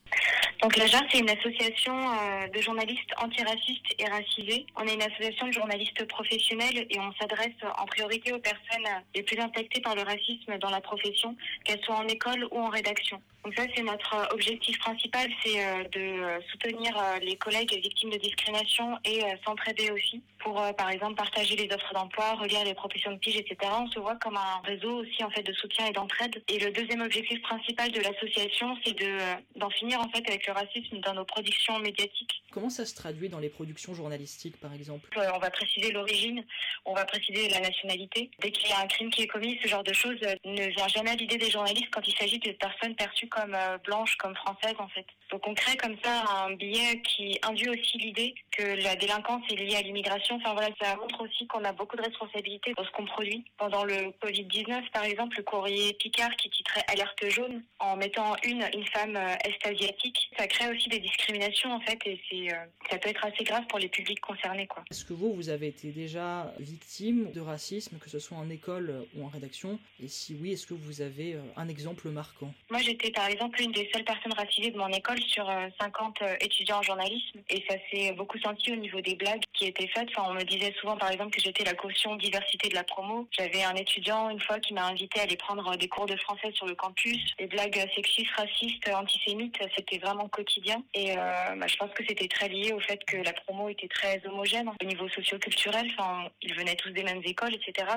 Donc 0.62 0.78
l'AJAR, 0.78 1.04
c'est 1.12 1.20
une 1.20 1.30
association 1.30 1.94
euh, 1.94 2.48
de 2.48 2.62
journalistes 2.62 3.12
antiracistes 3.22 3.94
et 4.00 4.06
racisés. 4.06 4.66
On 4.76 4.88
est 4.88 4.94
une 4.94 5.02
association 5.02 5.48
de 5.48 5.54
journalistes 5.54 6.08
professionnels 6.08 6.88
et 6.90 7.00
on 7.00 7.12
s'adresse 7.20 7.54
en 7.78 7.86
priorité 7.86 8.34
aux 8.34 8.40
personnes 8.40 8.88
les 9.14 9.24
plus 9.24 9.40
impactées 9.40 9.82
par 9.82 9.96
le 9.96 10.02
racisme 10.02 10.58
dans 10.60 10.70
la 10.70 10.82
profession, 10.82 11.36
qu'elles 11.64 11.84
soient 11.84 11.98
en 11.98 12.08
école 12.08 12.48
ou 12.52 12.60
en 12.60 12.70
rédaction. 12.70 13.22
Donc 13.44 13.54
ça, 13.56 13.64
c'est 13.76 13.84
notre 13.84 14.16
euh, 14.16 14.34
objectif 14.34 14.80
principal, 14.80 15.30
c'est 15.44 15.64
euh, 15.64 15.84
de 15.92 16.44
soutenir 16.52 16.94
les 17.22 17.36
collègues 17.36 17.74
victimes 17.84 18.10
de 18.10 18.18
discrimination 18.18 18.98
et 19.06 19.22
s'entraider 19.46 19.92
aussi 19.92 20.22
pour, 20.40 20.62
par 20.78 20.90
exemple, 20.90 21.16
partager 21.16 21.56
les 21.56 21.74
offres 21.74 21.94
d'emploi, 21.94 22.34
relire 22.34 22.64
les 22.64 22.74
professions 22.74 23.12
de 23.12 23.18
pige, 23.18 23.38
etc. 23.38 23.72
On 23.80 23.88
se 23.88 24.00
voit 24.00 24.16
comme 24.16 24.38
un 24.38 24.62
réseau 24.64 25.02
aussi 25.02 25.24
en 25.24 25.30
fait 25.30 25.42
de 25.44 25.54
soutien 25.54 25.88
et 25.88 25.92
d'entraide. 25.92 26.42
Et 26.50 26.60
le 26.60 26.72
deuxième 26.72 27.02
objectif 27.02 27.42
principal 27.42 27.92
de 27.92 28.00
l'association, 28.02 28.78
c'est 28.84 28.94
de 28.94 29.18
d'en 29.56 29.70
finir 29.70 30.00
en 30.06 30.10
fait 30.10 30.28
avec 30.28 30.46
le 30.48 30.54
racisme 30.54 31.00
dans 31.00 31.14
nos 31.14 31.26
productions 31.26 31.80
médiatiques. 31.80 32.44
Comment 32.52 32.70
ça 32.70 32.86
se 32.86 32.96
traduit 32.96 33.30
dans 33.30 33.40
les 33.40 33.50
productions 33.50 33.94
journalistiques, 33.94 34.58
par 34.60 34.74
exemple? 34.74 35.10
Euh, 35.18 35.30
On 35.34 35.40
va 35.40 35.50
préciser 35.50 35.92
l'origine, 35.92 36.44
on 36.86 36.94
va 36.94 37.06
préciser 37.06 37.50
la 37.50 37.60
nationalité. 37.60 38.30
Dès 38.40 38.52
qu'il 38.52 38.70
y 38.70 38.74
a 38.74 38.80
un 38.80 38.88
crime 38.88 39.10
qui 39.10 39.24
est 39.24 39.28
commis, 39.28 39.60
ce 39.62 39.68
genre 39.68 39.84
de 39.84 39.94
choses 39.94 40.18
euh, 40.24 40.36
ne 40.46 40.68
vient 40.68 40.88
jamais 40.88 41.12
à 41.12 41.16
l'idée 41.16 41.38
des 41.38 41.50
journalistes 41.50 41.90
quand 41.92 42.08
il 42.08 42.16
s'agit 42.16 42.40
de 42.40 42.52
personnes 42.52 42.96
perçues 42.96 43.28
comme 43.28 43.56
euh, 43.56 43.78
blanches, 43.80 44.16
comme 44.18 44.36
françaises 44.36 44.76
en 44.80 44.88
fait. 44.90 45.06
Donc 45.32 45.48
on 45.48 45.54
crée 45.54 45.78
comme 45.78 45.96
ça 46.04 46.24
un 46.46 46.54
billet 46.54 47.02
qui 47.02 47.38
induit 47.44 47.70
aussi 47.70 47.98
l'idée 47.98 48.36
que 48.52 48.64
la 48.84 48.96
délinquance 48.96 49.44
est 49.50 49.56
liée 49.56 49.76
à 49.76 49.82
l'immigration. 49.82 50.36
Enfin 50.38 50.54
voilà, 50.54 50.70
ça 50.82 50.96
montre 50.96 51.22
aussi 51.22 51.48
qu'on 51.48 51.64
a 51.64 51.74
beaucoup 51.74 51.98
de 51.98 52.04
responsabilités 52.04 52.74
dans 52.76 52.86
ce 52.86 52.92
qu'on 52.92 53.06
produit. 53.06 53.44
Pendant 53.58 53.84
le 53.84 54.14
Covid-19, 54.24 54.90
par 54.92 55.04
exemple, 55.04 55.38
le 55.38 55.44
courrier 55.44 55.94
Picard 55.94 56.36
qui 56.38 56.50
titrait 56.50 56.84
Alerte 56.88 57.30
jaune 57.30 57.64
en 57.80 57.96
mettant 57.98 58.36
une 58.44 58.64
une 58.74 58.86
femme 58.88 59.16
euh, 59.16 59.36
est-asiatique, 59.44 60.30
ça 60.38 60.48
crée 60.48 60.70
aussi 60.70 60.90
des 60.90 61.00
discriminations 61.00 61.72
en 61.72 61.80
fait 61.82 62.00
et 62.06 62.20
c'est 62.30 62.54
euh, 62.54 62.58
ça 62.90 62.98
peut 62.98 63.10
être 63.10 63.26
assez 63.26 63.44
grave 63.44 63.66
pour 63.68 63.80
les 63.80 63.90
publics 63.90 64.22
concernés 64.22 64.68
quoi. 64.68 64.84
Est-ce 64.92 65.06
que 65.06 65.14
vous, 65.14 65.34
vous 65.34 65.50
avez 65.50 65.68
été 65.68 65.92
déjà 65.92 66.54
victime 66.60 67.32
de 67.32 67.42
racisme, 67.42 67.98
que 67.98 68.10
ce 68.10 68.20
soit 68.20 68.38
en 68.38 68.50
école 68.50 69.06
ou 69.16 69.26
en 69.26 69.28
rédaction? 69.28 69.80
Et 70.04 70.08
si 70.08 70.36
oui, 70.40 70.54
est-ce 70.54 70.68
que 70.68 70.74
vous 70.74 71.02
avez 71.02 71.34
euh, 71.34 71.42
un 71.56 71.68
exemple 71.68 72.10
marquant? 72.10 72.54
Moi, 72.70 72.80
j'étais 72.82 73.12
par 73.12 73.28
exemple 73.28 73.62
une 73.62 73.72
des 73.72 73.90
seules 73.94 74.04
personnes 74.04 74.34
racisées 74.34 74.72
de 74.72 74.78
mon 74.78 74.90
école 74.90 75.15
sur 75.22 75.50
euh, 75.50 75.68
50 75.80 76.22
euh, 76.22 76.36
étudiants 76.42 76.80
en 76.80 76.82
journalisme 76.84 77.40
et 77.50 77.64
ça 77.70 77.76
s'est 77.92 78.12
beaucoup 78.14 78.38
senti 78.40 78.72
au 78.72 78.76
niveau 78.76 79.02
des 79.02 79.16
blagues 79.16 79.44
qui 79.54 79.66
étaient 79.66 79.88
faites. 79.88 80.10
On 80.18 80.34
me 80.34 80.44
disait 80.44 80.74
souvent 80.80 80.98
par 80.98 81.12
exemple 81.12 81.32
que 81.36 81.42
j'étais 81.42 81.64
la 81.64 81.74
caution 81.74 82.16
diversité 82.16 82.70
de 82.70 82.76
la 82.76 82.84
promo. 82.84 83.28
J'avais 83.32 83.64
un 83.64 83.76
étudiant 83.76 84.30
une 84.30 84.40
fois 84.42 84.60
qui 84.60 84.74
m'a 84.74 84.86
invité 84.86 85.20
à 85.20 85.24
aller 85.24 85.38
prendre 85.38 85.76
des 85.78 85.88
cours 85.88 86.06
de 86.06 86.16
français 86.18 86.52
sur 86.54 86.66
le 86.66 86.76
campus. 86.76 87.20
Les 87.40 87.48
blagues 87.48 87.86
sexistes, 87.96 88.32
racistes, 88.32 88.90
antisémites, 88.94 89.58
c'était 89.76 89.98
vraiment 89.98 90.28
quotidien 90.30 90.84
et 90.94 91.12
euh, 91.18 91.56
bah, 91.58 91.68
je 91.68 91.76
pense 91.78 91.92
que 91.92 92.04
c'était 92.08 92.28
très 92.28 92.50
lié 92.50 92.74
au 92.74 92.80
fait 92.80 93.04
que 93.06 93.18
la 93.18 93.34
promo 93.34 93.70
était 93.70 93.88
très 93.88 94.22
homogène 94.26 94.70
au 94.82 94.86
niveau 94.86 95.08
socio-culturel. 95.10 95.88
Enfin, 95.98 96.28
ils 96.42 96.54
venaient 96.56 96.76
tous 96.76 96.92
des 96.92 97.04
mêmes 97.04 97.22
écoles, 97.26 97.54
etc. 97.56 97.88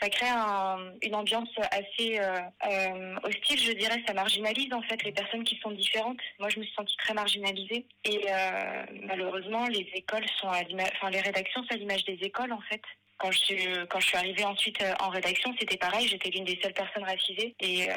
Ça 0.00 0.08
crée 0.08 0.28
un- 0.28 0.92
une 1.02 1.14
ambiance 1.14 1.48
assez 1.70 2.18
euh, 2.18 2.38
euh, 2.70 3.16
hostile, 3.22 3.58
je 3.60 3.72
dirais. 3.72 4.02
Ça 4.06 4.12
marginalise 4.14 4.72
en 4.72 4.82
fait 4.82 5.02
les 5.02 5.12
personnes 5.12 5.44
qui 5.44 5.58
sont 5.60 5.70
différentes. 5.70 6.18
Moi, 6.44 6.50
je 6.50 6.60
me 6.60 6.64
suis 6.66 6.74
sentie 6.74 6.96
très 6.98 7.14
marginalisée 7.14 7.86
et 8.04 8.20
euh, 8.30 8.84
malheureusement, 9.06 9.66
les 9.66 9.88
écoles 9.94 10.26
sont 10.38 10.48
à 10.48 10.62
l'image, 10.62 10.90
enfin 10.96 11.08
les 11.08 11.22
rédactions 11.22 11.62
sont 11.62 11.72
à 11.72 11.78
l'image 11.78 12.04
des 12.04 12.18
écoles 12.20 12.52
en 12.52 12.60
fait. 12.68 12.82
Quand 13.16 13.30
je 13.30 13.38
suis 13.38 13.56
quand 13.88 13.98
je 13.98 14.08
suis 14.08 14.16
arrivée 14.18 14.44
ensuite 14.44 14.82
euh, 14.82 14.92
en 15.00 15.08
rédaction, 15.08 15.54
c'était 15.58 15.78
pareil. 15.78 16.06
J'étais 16.06 16.28
l'une 16.28 16.44
des 16.44 16.60
seules 16.62 16.74
personnes 16.74 17.04
racisées 17.04 17.54
et 17.60 17.90
euh, 17.90 17.94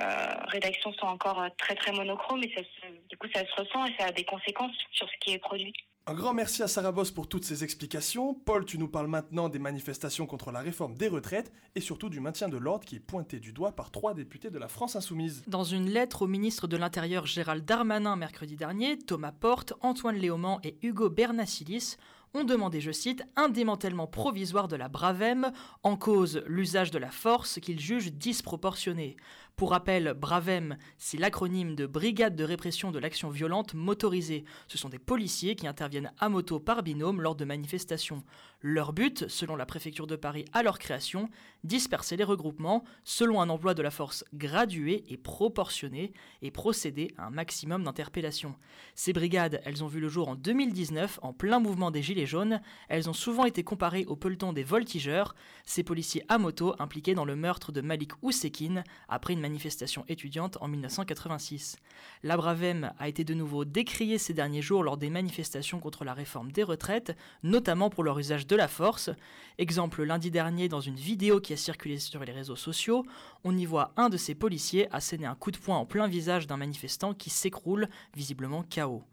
rédactions 0.48 0.94
sont 0.94 1.08
encore 1.08 1.42
euh, 1.42 1.50
très 1.58 1.76
très 1.76 1.92
monochromes 1.92 2.42
et 2.42 2.54
ça 2.56 2.62
du 3.10 3.18
coup 3.18 3.28
ça 3.36 3.42
se 3.46 3.62
ressent 3.62 3.86
et 3.86 3.94
ça 4.00 4.06
a 4.06 4.12
des 4.14 4.24
conséquences 4.24 4.78
sur 4.92 5.10
ce 5.10 5.18
qui 5.20 5.34
est 5.34 5.40
produit. 5.40 5.74
Un 6.10 6.14
grand 6.14 6.34
merci 6.34 6.64
à 6.64 6.70
Sarah 6.70 6.94
pour 7.14 7.28
toutes 7.28 7.44
ces 7.44 7.66
explications. 7.66 8.34
Paul, 8.34 8.64
tu 8.64 8.78
nous 8.78 8.88
parles 8.88 9.08
maintenant 9.08 9.50
des 9.50 9.60
manifestations 9.60 10.26
contre 10.26 10.54
la 10.54 10.62
réforme 10.62 10.96
des 10.96 11.10
retraites 11.10 11.52
et 11.76 11.82
surtout 11.82 12.08
du 12.08 12.22
maintien 12.22 12.48
de 12.48 12.56
l'ordre 12.56 12.86
qui 12.86 12.96
est 12.96 13.02
pointé 13.02 13.42
du 13.42 13.52
doigt 13.52 13.74
par 13.74 13.92
trois 13.92 14.14
députés 14.14 14.50
de 14.50 14.58
la 14.58 14.70
France 14.70 14.96
insoumise. 14.96 15.44
Dans 15.48 15.66
une 15.66 15.90
lettre 15.90 16.22
au 16.22 16.28
ministre 16.28 16.66
de 16.66 16.78
l'Intérieur 16.78 17.26
Gérald 17.26 17.66
Darmanin 17.66 18.16
mercredi 18.16 18.56
dernier, 18.56 18.98
Thomas 18.98 19.34
Porte, 19.34 19.74
Antoine 19.82 20.16
Léaumont 20.16 20.60
et 20.64 20.78
Hugo 20.82 21.10
Bernacilis 21.10 21.98
ont 22.34 22.46
demandé, 22.46 22.80
je 22.80 22.92
cite, 22.92 23.24
un 23.36 23.50
démantèlement 23.50 24.08
provisoire 24.08 24.70
de 24.70 24.76
la 24.78 24.88
Bravem, 24.88 25.52
en 25.84 25.98
cause 25.98 26.42
l'usage 26.48 26.92
de 26.92 27.00
la 27.00 27.12
force 27.12 27.60
qu'ils 27.60 27.80
jugent 27.80 28.14
disproportionné. 28.14 29.18
Pour 29.58 29.72
rappel, 29.72 30.14
Bravem, 30.14 30.78
c'est 31.00 31.18
l'acronyme 31.18 31.74
de 31.74 31.88
Brigade 31.88 32.36
de 32.36 32.44
répression 32.44 32.92
de 32.92 33.00
l'action 33.00 33.32
violente 33.32 33.74
motorisée. 33.74 34.46
Ce 34.68 34.78
sont 34.78 34.88
des 34.88 35.00
policiers 35.00 35.56
qui 35.56 35.66
interviennent 35.66 36.12
à 36.20 36.30
moto 36.30 36.60
par 36.60 36.84
binôme 36.84 37.24
lors 37.24 37.36
de 37.36 37.44
manifestations. 37.44 38.24
Leur 38.62 38.94
but, 38.94 39.28
selon 39.28 39.56
la 39.56 39.66
préfecture 39.66 40.06
de 40.06 40.16
Paris 40.16 40.46
à 40.54 40.62
leur 40.62 40.78
création, 40.78 41.28
disperser 41.64 42.18
les 42.18 42.24
regroupements 42.24 42.84
selon 43.04 43.42
un 43.42 43.50
emploi 43.50 43.74
de 43.74 43.82
la 43.82 43.90
force 43.90 44.24
gradué 44.32 45.04
et 45.10 45.18
proportionné 45.18 46.14
et 46.44 46.52
procéder 46.52 47.16
à 47.18 47.26
un 47.26 47.30
maximum 47.32 47.84
d'interpellations. 47.84 48.56
Ces 48.94 49.12
brigades, 49.12 49.60
elles 49.66 49.84
ont 49.84 49.88
vu 49.88 50.00
le 50.00 50.08
jour 50.08 50.30
en 50.30 50.36
2019 50.36 51.18
en 51.24 51.34
plein 51.34 51.60
mouvement 51.60 51.90
des 51.90 52.04
Gilets 52.04 52.28
jaunes. 52.28 52.62
Elles 52.90 53.10
ont 53.10 53.14
souvent 53.14 53.46
été 53.46 53.64
comparées 53.64 54.06
au 54.06 54.16
peloton 54.16 54.54
des 54.54 54.64
voltigeurs, 54.64 55.34
ces 55.66 55.82
policiers 55.82 56.24
à 56.28 56.38
moto 56.38 56.76
impliqués 56.78 57.16
dans 57.16 57.26
le 57.26 57.36
meurtre 57.36 57.72
de 57.72 57.82
Malik 57.82 58.12
Oussekine 58.22 58.84
après 59.10 59.34
une 59.34 59.47
manifestation 59.48 60.04
étudiante 60.10 60.58
en 60.60 60.68
1986. 60.68 61.78
La 62.24 62.36
Bravem 62.36 62.92
a 63.00 63.08
été 63.08 63.24
de 63.24 63.34
nouveau 63.34 63.64
décriée 63.64 64.18
ces 64.18 64.34
derniers 64.34 64.62
jours 64.62 64.84
lors 64.84 64.98
des 64.98 65.10
manifestations 65.10 65.80
contre 65.80 66.04
la 66.04 66.14
réforme 66.14 66.52
des 66.52 66.64
retraites, 66.64 67.16
notamment 67.44 67.90
pour 67.90 68.04
leur 68.04 68.20
usage 68.20 68.46
de 68.46 68.56
la 68.58 68.68
force. 68.68 69.10
Exemple 69.58 70.04
lundi 70.04 70.32
dernier 70.32 70.68
dans 70.68 70.82
une 70.82 70.96
vidéo 70.96 71.40
qui 71.40 71.54
a 71.54 71.58
circulé 71.58 71.98
sur 71.98 72.24
les 72.24 72.34
réseaux 72.34 72.58
sociaux, 72.58 73.06
on 73.46 73.58
y 73.58 73.66
voit 73.66 73.94
un 73.96 74.10
de 74.10 74.18
ces 74.18 74.36
policiers 74.36 74.88
asséner 74.94 75.26
un 75.26 75.36
coup 75.36 75.52
de 75.52 75.58
poing 75.58 75.78
en 75.78 75.86
plein 75.86 76.08
visage 76.08 76.46
d'un 76.46 76.58
manifestant 76.58 77.14
qui 77.14 77.30
s'écroule, 77.30 77.88
visiblement 78.16 78.64
KO. 78.64 79.04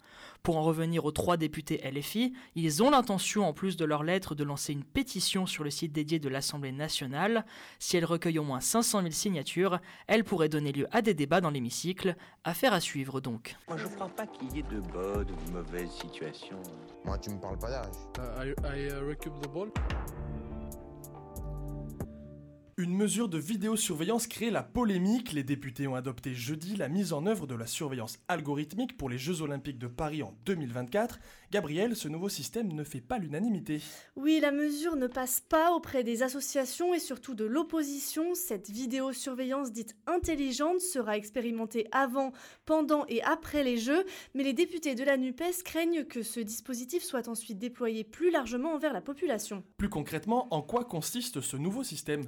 Pour 0.44 0.58
en 0.58 0.62
revenir 0.62 1.06
aux 1.06 1.10
trois 1.10 1.38
députés 1.38 1.80
LFI, 1.90 2.34
ils 2.54 2.82
ont 2.82 2.90
l'intention, 2.90 3.48
en 3.48 3.54
plus 3.54 3.78
de 3.78 3.86
leur 3.86 4.02
lettre, 4.04 4.34
de 4.34 4.44
lancer 4.44 4.74
une 4.74 4.84
pétition 4.84 5.46
sur 5.46 5.64
le 5.64 5.70
site 5.70 5.90
dédié 5.90 6.18
de 6.18 6.28
l'Assemblée 6.28 6.70
nationale. 6.70 7.46
Si 7.78 7.96
elle 7.96 8.04
recueille 8.04 8.38
au 8.38 8.42
moins 8.42 8.60
500 8.60 9.00
000 9.00 9.10
signatures, 9.12 9.80
elle 10.06 10.22
pourrait 10.22 10.50
donner 10.50 10.72
lieu 10.72 10.86
à 10.92 11.00
des 11.00 11.14
débats 11.14 11.40
dans 11.40 11.48
l'hémicycle. 11.48 12.14
Affaire 12.44 12.74
à 12.74 12.80
suivre 12.80 13.22
donc. 13.22 13.56
Moi, 13.68 13.78
je 13.78 13.86
crois 13.86 14.10
pas 14.10 14.26
qu'il 14.26 14.54
y 14.54 14.58
ait 14.58 14.62
de 14.64 14.80
bonnes 14.80 15.30
ou 15.30 15.48
de 15.48 15.52
mauvaises 15.52 15.90
situations. 15.92 16.60
Moi, 17.06 17.16
tu 17.16 17.30
me 17.30 17.40
parles 17.40 17.58
pas 17.58 17.70
d'âge. 17.70 17.94
Uh, 18.18 18.52
I, 18.66 18.76
I 18.76 18.88
uh, 18.88 19.14
the 19.16 19.48
ball. 19.48 19.70
Une 22.76 22.92
mesure 22.92 23.28
de 23.28 23.38
vidéosurveillance 23.38 24.26
crée 24.26 24.50
la 24.50 24.64
polémique. 24.64 25.32
Les 25.32 25.44
députés 25.44 25.86
ont 25.86 25.94
adopté 25.94 26.34
jeudi 26.34 26.74
la 26.74 26.88
mise 26.88 27.12
en 27.12 27.24
œuvre 27.24 27.46
de 27.46 27.54
la 27.54 27.68
surveillance 27.68 28.18
algorithmique 28.26 28.96
pour 28.96 29.08
les 29.08 29.16
Jeux 29.16 29.42
Olympiques 29.42 29.78
de 29.78 29.86
Paris 29.86 30.24
en 30.24 30.34
2024. 30.44 31.20
Gabriel, 31.52 31.94
ce 31.94 32.08
nouveau 32.08 32.28
système 32.28 32.72
ne 32.72 32.82
fait 32.82 33.00
pas 33.00 33.18
l'unanimité. 33.18 33.80
Oui, 34.16 34.40
la 34.42 34.50
mesure 34.50 34.96
ne 34.96 35.06
passe 35.06 35.38
pas 35.38 35.70
auprès 35.70 36.02
des 36.02 36.24
associations 36.24 36.92
et 36.94 36.98
surtout 36.98 37.36
de 37.36 37.44
l'opposition. 37.44 38.34
Cette 38.34 38.70
vidéosurveillance 38.70 39.70
dite 39.70 39.94
intelligente 40.08 40.80
sera 40.80 41.16
expérimentée 41.16 41.86
avant, 41.92 42.32
pendant 42.64 43.06
et 43.06 43.22
après 43.22 43.62
les 43.62 43.76
Jeux, 43.76 44.04
mais 44.34 44.42
les 44.42 44.52
députés 44.52 44.96
de 44.96 45.04
la 45.04 45.16
NUPES 45.16 45.62
craignent 45.64 46.02
que 46.02 46.24
ce 46.24 46.40
dispositif 46.40 47.04
soit 47.04 47.28
ensuite 47.28 47.58
déployé 47.60 48.02
plus 48.02 48.32
largement 48.32 48.74
envers 48.74 48.92
la 48.92 49.00
population. 49.00 49.62
Plus 49.76 49.88
concrètement, 49.88 50.52
en 50.52 50.60
quoi 50.60 50.84
consiste 50.84 51.40
ce 51.40 51.56
nouveau 51.56 51.84
système? 51.84 52.26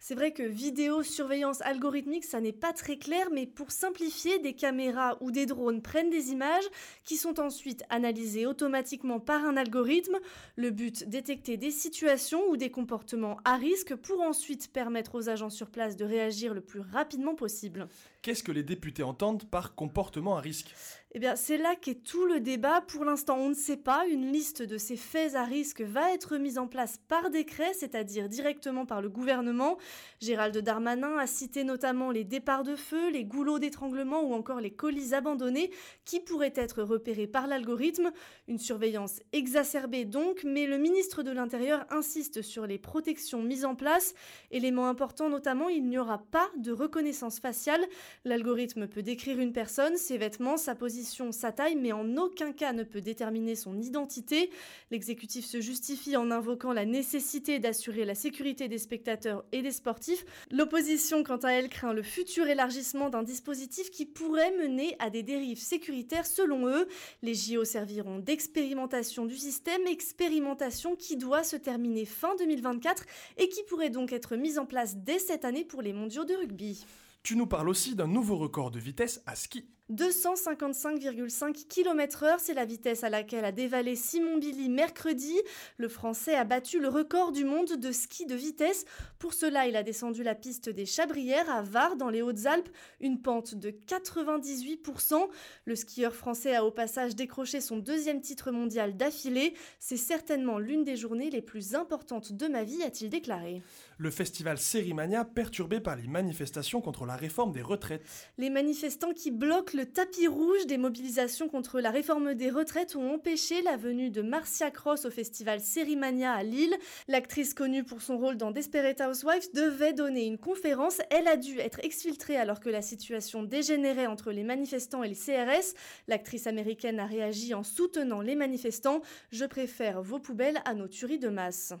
C'est 0.00 0.14
vrai 0.14 0.32
que 0.32 0.42
vidéosurveillance 0.42 1.60
algorithmique, 1.62 2.24
ça 2.24 2.40
n'est 2.40 2.52
pas 2.52 2.72
très 2.72 2.98
clair, 2.98 3.28
mais 3.32 3.46
pour 3.46 3.72
simplifier, 3.72 4.38
des 4.38 4.54
caméras 4.54 5.18
ou 5.20 5.30
des 5.30 5.46
drones 5.46 5.82
prennent 5.82 6.10
des 6.10 6.30
images 6.30 6.64
qui 7.04 7.16
sont 7.16 7.40
ensuite 7.40 7.82
analysées 7.90 8.46
automatiquement 8.46 9.20
par 9.20 9.44
un 9.44 9.56
algorithme. 9.56 10.18
Le 10.56 10.70
but, 10.70 11.08
détecter 11.08 11.56
des 11.56 11.70
situations 11.70 12.48
ou 12.48 12.56
des 12.56 12.70
comportements 12.70 13.38
à 13.44 13.56
risque 13.56 13.94
pour 13.94 14.20
ensuite 14.20 14.72
permettre 14.72 15.16
aux 15.16 15.28
agents 15.28 15.50
sur 15.50 15.70
place 15.70 15.96
de 15.96 16.04
réagir 16.04 16.54
le 16.54 16.60
plus 16.60 16.80
rapidement 16.80 17.34
possible. 17.34 17.88
Qu'est-ce 18.22 18.42
que 18.42 18.52
les 18.52 18.62
députés 18.62 19.02
entendent 19.02 19.48
par 19.48 19.74
comportement 19.74 20.36
à 20.36 20.40
risque 20.40 20.74
eh 21.12 21.20
bien, 21.20 21.36
c'est 21.36 21.56
là 21.56 21.74
qu'est 21.74 22.02
tout 22.02 22.26
le 22.26 22.38
débat. 22.38 22.82
Pour 22.82 23.02
l'instant, 23.06 23.38
on 23.38 23.48
ne 23.48 23.54
sait 23.54 23.78
pas. 23.78 24.06
Une 24.06 24.30
liste 24.30 24.60
de 24.60 24.76
ces 24.76 24.96
faits 24.96 25.36
à 25.36 25.44
risque 25.44 25.80
va 25.80 26.12
être 26.12 26.36
mise 26.36 26.58
en 26.58 26.66
place 26.66 27.00
par 27.08 27.30
décret, 27.30 27.72
c'est-à-dire 27.72 28.28
directement 28.28 28.84
par 28.84 29.00
le 29.00 29.08
gouvernement. 29.08 29.78
Gérald 30.20 30.58
Darmanin 30.58 31.16
a 31.16 31.26
cité 31.26 31.64
notamment 31.64 32.10
les 32.10 32.24
départs 32.24 32.62
de 32.62 32.76
feu, 32.76 33.10
les 33.10 33.24
goulots 33.24 33.58
d'étranglement 33.58 34.20
ou 34.20 34.34
encore 34.34 34.60
les 34.60 34.70
colis 34.70 35.14
abandonnés 35.14 35.70
qui 36.04 36.20
pourraient 36.20 36.52
être 36.54 36.82
repérés 36.82 37.26
par 37.26 37.46
l'algorithme. 37.46 38.10
Une 38.46 38.58
surveillance 38.58 39.20
exacerbée 39.32 40.04
donc, 40.04 40.44
mais 40.44 40.66
le 40.66 40.76
ministre 40.76 41.22
de 41.22 41.30
l'Intérieur 41.30 41.86
insiste 41.88 42.42
sur 42.42 42.66
les 42.66 42.78
protections 42.78 43.42
mises 43.42 43.64
en 43.64 43.74
place. 43.74 44.12
Élément 44.50 44.88
important 44.88 45.30
notamment, 45.30 45.70
il 45.70 45.88
n'y 45.88 45.96
aura 45.96 46.18
pas 46.18 46.50
de 46.58 46.70
reconnaissance 46.70 47.40
faciale. 47.40 47.86
L'algorithme 48.24 48.86
peut 48.88 49.02
décrire 49.02 49.38
une 49.38 49.52
personne, 49.52 49.96
ses 49.96 50.18
vêtements, 50.18 50.56
sa 50.56 50.74
position 50.74 51.32
sa 51.32 51.52
taille, 51.52 51.76
mais 51.76 51.92
en 51.92 52.16
aucun 52.16 52.52
cas 52.52 52.72
ne 52.72 52.82
peut 52.82 53.00
déterminer 53.00 53.54
son 53.54 53.78
identité. 53.80 54.50
L'exécutif 54.90 55.44
se 55.44 55.60
justifie 55.60 56.16
en 56.16 56.30
invoquant 56.30 56.72
la 56.72 56.84
nécessité 56.84 57.58
d'assurer 57.58 58.04
la 58.04 58.14
sécurité 58.14 58.68
des 58.68 58.78
spectateurs 58.78 59.44
et 59.52 59.62
des 59.62 59.70
sportifs. 59.70 60.24
L'opposition, 60.50 61.22
quant 61.22 61.36
à 61.36 61.50
elle, 61.50 61.68
craint 61.68 61.92
le 61.92 62.02
futur 62.02 62.46
élargissement 62.48 63.10
d'un 63.10 63.22
dispositif 63.22 63.90
qui 63.90 64.06
pourrait 64.06 64.52
mener 64.52 64.96
à 64.98 65.10
des 65.10 65.22
dérives 65.22 65.60
sécuritaires 65.60 66.26
selon 66.26 66.68
eux. 66.68 66.88
Les 67.22 67.34
JO 67.34 67.64
serviront 67.64 68.18
d'expérimentation 68.18 69.26
du 69.26 69.36
système, 69.36 69.86
expérimentation 69.86 70.96
qui 70.96 71.16
doit 71.16 71.44
se 71.44 71.56
terminer 71.56 72.04
fin 72.04 72.34
2024 72.36 73.04
et 73.36 73.48
qui 73.48 73.62
pourrait 73.64 73.90
donc 73.90 74.12
être 74.12 74.36
mise 74.36 74.58
en 74.58 74.66
place 74.66 74.96
dès 74.96 75.18
cette 75.18 75.44
année 75.44 75.64
pour 75.64 75.82
les 75.82 75.92
mondiaux 75.92 76.24
de 76.24 76.34
rugby. 76.34 76.84
Tu 77.28 77.36
nous 77.36 77.46
parles 77.46 77.68
aussi 77.68 77.94
d'un 77.94 78.06
nouveau 78.06 78.38
record 78.38 78.70
de 78.70 78.78
vitesse 78.78 79.22
à 79.26 79.36
ski. 79.36 79.68
255,5 79.90 81.66
km/h, 81.66 82.34
c'est 82.38 82.52
la 82.52 82.66
vitesse 82.66 83.04
à 83.04 83.08
laquelle 83.08 83.46
a 83.46 83.52
dévalé 83.52 83.96
Simon 83.96 84.36
Billy 84.36 84.68
mercredi. 84.68 85.34
Le 85.78 85.88
Français 85.88 86.34
a 86.34 86.44
battu 86.44 86.78
le 86.78 86.88
record 86.88 87.32
du 87.32 87.44
monde 87.44 87.72
de 87.76 87.90
ski 87.90 88.26
de 88.26 88.34
vitesse. 88.34 88.84
Pour 89.18 89.32
cela, 89.32 89.66
il 89.66 89.76
a 89.76 89.82
descendu 89.82 90.22
la 90.22 90.34
piste 90.34 90.68
des 90.68 90.84
Chabrières 90.84 91.50
à 91.50 91.62
Var, 91.62 91.96
dans 91.96 92.10
les 92.10 92.20
Hautes-Alpes, 92.20 92.68
une 93.00 93.22
pente 93.22 93.54
de 93.54 93.70
98%. 93.70 95.26
Le 95.64 95.74
skieur 95.74 96.14
français 96.14 96.54
a 96.54 96.66
au 96.66 96.70
passage 96.70 97.16
décroché 97.16 97.62
son 97.62 97.78
deuxième 97.78 98.20
titre 98.20 98.50
mondial 98.50 98.94
d'affilée. 98.94 99.54
C'est 99.78 99.96
certainement 99.96 100.58
l'une 100.58 100.84
des 100.84 100.96
journées 100.96 101.30
les 101.30 101.42
plus 101.42 101.74
importantes 101.74 102.32
de 102.32 102.46
ma 102.46 102.62
vie, 102.62 102.82
a-t-il 102.82 103.08
déclaré. 103.08 103.62
Le 103.96 104.10
festival 104.10 104.58
Sérimania 104.58 105.24
perturbé 105.24 105.80
par 105.80 105.96
les 105.96 106.06
manifestations 106.06 106.82
contre 106.82 107.06
la 107.06 107.16
réforme 107.16 107.52
des 107.52 107.62
retraites. 107.62 108.04
Les 108.36 108.50
manifestants 108.50 109.14
qui 109.14 109.30
bloquent 109.30 109.77
le 109.78 109.86
tapis 109.86 110.26
rouge 110.26 110.66
des 110.66 110.76
mobilisations 110.76 111.48
contre 111.48 111.78
la 111.78 111.92
réforme 111.92 112.34
des 112.34 112.50
retraites 112.50 112.96
ont 112.96 113.14
empêché 113.14 113.62
la 113.62 113.76
venue 113.76 114.10
de 114.10 114.22
Marcia 114.22 114.72
Cross 114.72 115.04
au 115.04 115.10
festival 115.12 115.60
Sérimania 115.60 116.32
à 116.32 116.42
Lille. 116.42 116.74
L'actrice 117.06 117.54
connue 117.54 117.84
pour 117.84 118.02
son 118.02 118.18
rôle 118.18 118.36
dans 118.36 118.50
Desperate 118.50 119.00
Housewives 119.00 119.48
devait 119.54 119.92
donner 119.92 120.26
une 120.26 120.36
conférence. 120.36 121.00
Elle 121.10 121.28
a 121.28 121.36
dû 121.36 121.60
être 121.60 121.78
exfiltrée 121.84 122.36
alors 122.36 122.58
que 122.58 122.70
la 122.70 122.82
situation 122.82 123.44
dégénérait 123.44 124.08
entre 124.08 124.32
les 124.32 124.42
manifestants 124.42 125.04
et 125.04 125.08
les 125.10 125.14
CRS. 125.14 125.76
L'actrice 126.08 126.48
américaine 126.48 126.98
a 126.98 127.06
réagi 127.06 127.54
en 127.54 127.62
soutenant 127.62 128.20
les 128.20 128.34
manifestants. 128.34 129.00
Je 129.30 129.44
préfère 129.44 130.02
vos 130.02 130.18
poubelles 130.18 130.60
à 130.64 130.74
nos 130.74 130.88
tueries 130.88 131.20
de 131.20 131.28
masse. 131.28 131.72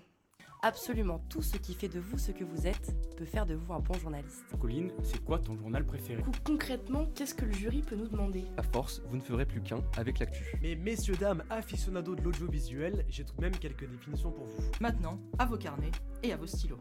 Absolument 0.62 1.20
tout 1.28 1.40
ce 1.40 1.56
qui 1.56 1.72
fait 1.72 1.88
de 1.88 2.00
vous 2.00 2.18
ce 2.18 2.32
que 2.32 2.42
vous 2.42 2.66
êtes 2.66 2.92
peut 3.16 3.24
faire 3.24 3.46
de 3.46 3.54
vous 3.54 3.72
un 3.72 3.78
bon 3.78 3.94
journaliste. 3.94 4.44
Colline, 4.60 4.90
c'est 5.04 5.22
quoi 5.24 5.38
ton 5.38 5.56
journal 5.56 5.86
préféré? 5.86 6.24
Concrètement, 6.44 7.06
qu'est-ce 7.14 7.34
que 7.34 7.44
le 7.44 7.52
jury 7.52 7.82
peut 7.82 7.94
nous 7.94 8.08
demander? 8.08 8.44
À 8.56 8.64
force, 8.64 9.00
vous 9.08 9.16
ne 9.16 9.22
ferez 9.22 9.46
plus 9.46 9.62
qu'un 9.62 9.84
avec 9.96 10.18
l'actu. 10.18 10.52
Mais 10.60 10.74
messieurs, 10.74 11.14
dames, 11.14 11.44
aficionados 11.48 12.16
de 12.16 12.22
l'audiovisuel, 12.22 13.04
j'ai 13.08 13.24
tout 13.24 13.36
de 13.36 13.42
même 13.42 13.56
quelques 13.56 13.88
définitions 13.88 14.32
pour 14.32 14.46
vous. 14.46 14.62
Maintenant, 14.80 15.20
à 15.38 15.46
vos 15.46 15.56
carnets 15.56 15.92
et 16.24 16.32
à 16.32 16.36
vos 16.36 16.46
stylos. 16.48 16.80